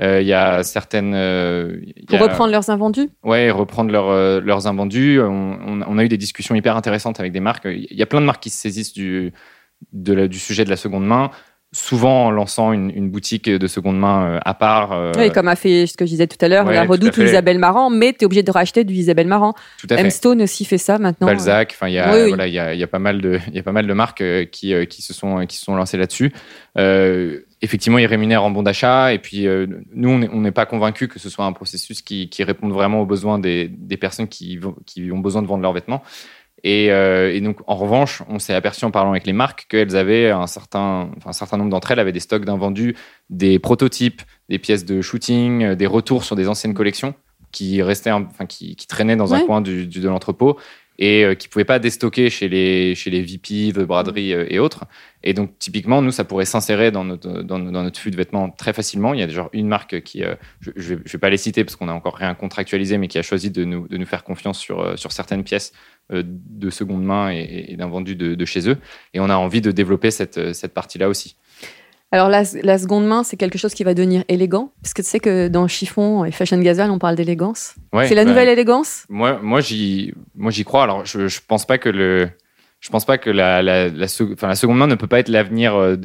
[0.00, 1.12] Euh, il y a certaines.
[1.14, 3.08] Euh, Pour reprendre leurs invendus?
[3.24, 5.20] Ouais, reprendre euh, leurs invendus.
[5.20, 7.66] On, on, a eu des discussions hyper intéressantes avec des marques.
[7.66, 9.32] Il y a plein de marques qui se saisissent du,
[9.92, 11.30] de du sujet de la seconde main
[11.70, 15.12] souvent en lançant une, une, boutique de seconde main à part.
[15.18, 17.58] Oui, comme a fait ce que je disais tout à l'heure, la Redoute ou Isabelle
[17.58, 19.52] Marant, mais tu es obligé de racheter du Isabelle Marant.
[19.78, 21.26] Tout à M Stone aussi fait ça maintenant.
[21.26, 23.54] Balzac, enfin il y a voilà, il y a, y a pas mal de il
[23.54, 26.32] y a pas mal de marques qui qui se sont qui se sont lancées là-dessus.
[26.78, 29.12] Euh, effectivement, ils rémunèrent en bon d'achat.
[29.12, 32.44] Et puis, euh, nous, on n'est pas convaincus que ce soit un processus qui, qui
[32.44, 36.02] réponde vraiment aux besoins des, des personnes qui, qui, ont besoin de vendre leurs vêtements.
[36.64, 39.96] Et, euh, et donc, en revanche, on s'est aperçu en parlant avec les marques qu'elles
[39.96, 42.96] avaient un certain, enfin, un certain nombre d'entre elles avaient des stocks d'invendus,
[43.30, 47.14] des prototypes, des pièces de shooting, euh, des retours sur des anciennes collections
[47.52, 50.58] qui restaient, enfin, qui, qui traînaient dans un coin du, du, de l'entrepôt
[50.98, 54.46] et euh, qui ne pouvaient pas déstocker chez les, chez les VP de braderie euh,
[54.48, 54.84] et autres.
[55.22, 58.72] Et donc, typiquement, nous, ça pourrait s'insérer dans notre, dans, notre flux de vêtements très
[58.72, 59.14] facilement.
[59.14, 61.76] Il y a genre une marque qui, euh, je ne vais, pas les citer parce
[61.76, 64.58] qu'on n'a encore rien contractualisé, mais qui a choisi de nous, de nous faire confiance
[64.58, 65.72] sur, sur certaines pièces
[66.10, 68.78] de seconde main et, d'un vendu de, de, chez eux.
[69.12, 71.36] Et on a envie de développer cette, cette partie-là aussi.
[72.10, 75.20] Alors la, seconde main, c'est quelque chose qui va devenir élégant, parce que tu sais
[75.20, 77.74] que dans chiffon et fashion gasoil, on parle d'élégance.
[77.92, 79.04] c'est la bah, nouvelle élégance?
[79.10, 80.84] Moi, moi j'y, moi j'y crois.
[80.84, 82.30] Alors je, je pense pas que le,
[82.80, 85.28] je pense pas que la, la, la, enfin, la seconde main ne peut pas être
[85.28, 85.96] l'avenir, euh,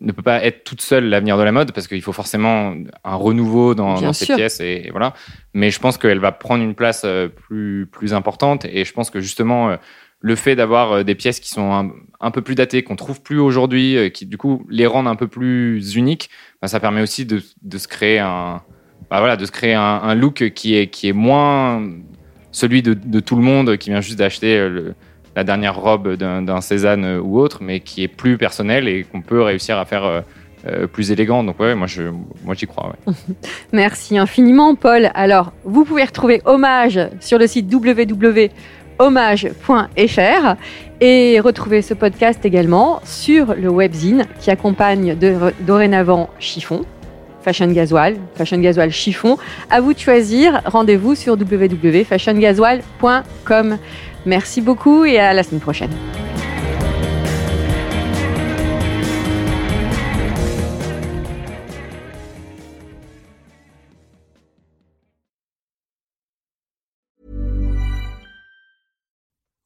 [0.00, 2.74] ne peut pas être toute seule l'avenir de la mode, parce qu'il faut forcément
[3.04, 5.14] un renouveau dans, dans ces pièces et, voilà.
[5.52, 9.10] Mais je pense qu'elle va prendre une place euh, plus plus importante, et je pense
[9.10, 9.76] que justement euh,
[10.24, 11.90] le fait d'avoir euh, des pièces qui sont un,
[12.30, 15.28] peu plus datées, qu'on trouve plus aujourd'hui, euh, qui du coup les rendent un peu
[15.28, 18.62] plus uniques, bah, ça permet aussi de, se créer un,
[19.10, 21.82] bah, voilà, de se créer un, look qui est, qui est moins
[22.50, 24.94] celui de, tout le monde qui vient juste d'acheter euh,
[25.36, 29.42] la dernière robe d'un Cézanne ou autre, mais qui est plus personnel et qu'on peut
[29.42, 30.22] réussir à faire
[30.92, 31.42] plus élégant.
[31.42, 32.04] Donc ouais, moi je,
[32.44, 32.94] moi j'y crois.
[33.72, 35.10] Merci infiniment, Paul.
[35.14, 38.48] Alors, vous pouvez retrouver Hommage sur le site www
[38.98, 40.56] hommage.fr
[41.04, 45.14] et retrouver ce podcast également sur le webzine qui accompagne
[45.60, 46.86] dorénavant Chiffon,
[47.42, 49.36] Fashion Gasoil, Fashion Gasoil Chiffon.
[49.68, 50.62] À vous de choisir.
[50.64, 53.76] Rendez-vous sur www.fashiongasoil.com.
[54.24, 55.90] Merci beaucoup et à la semaine prochaine.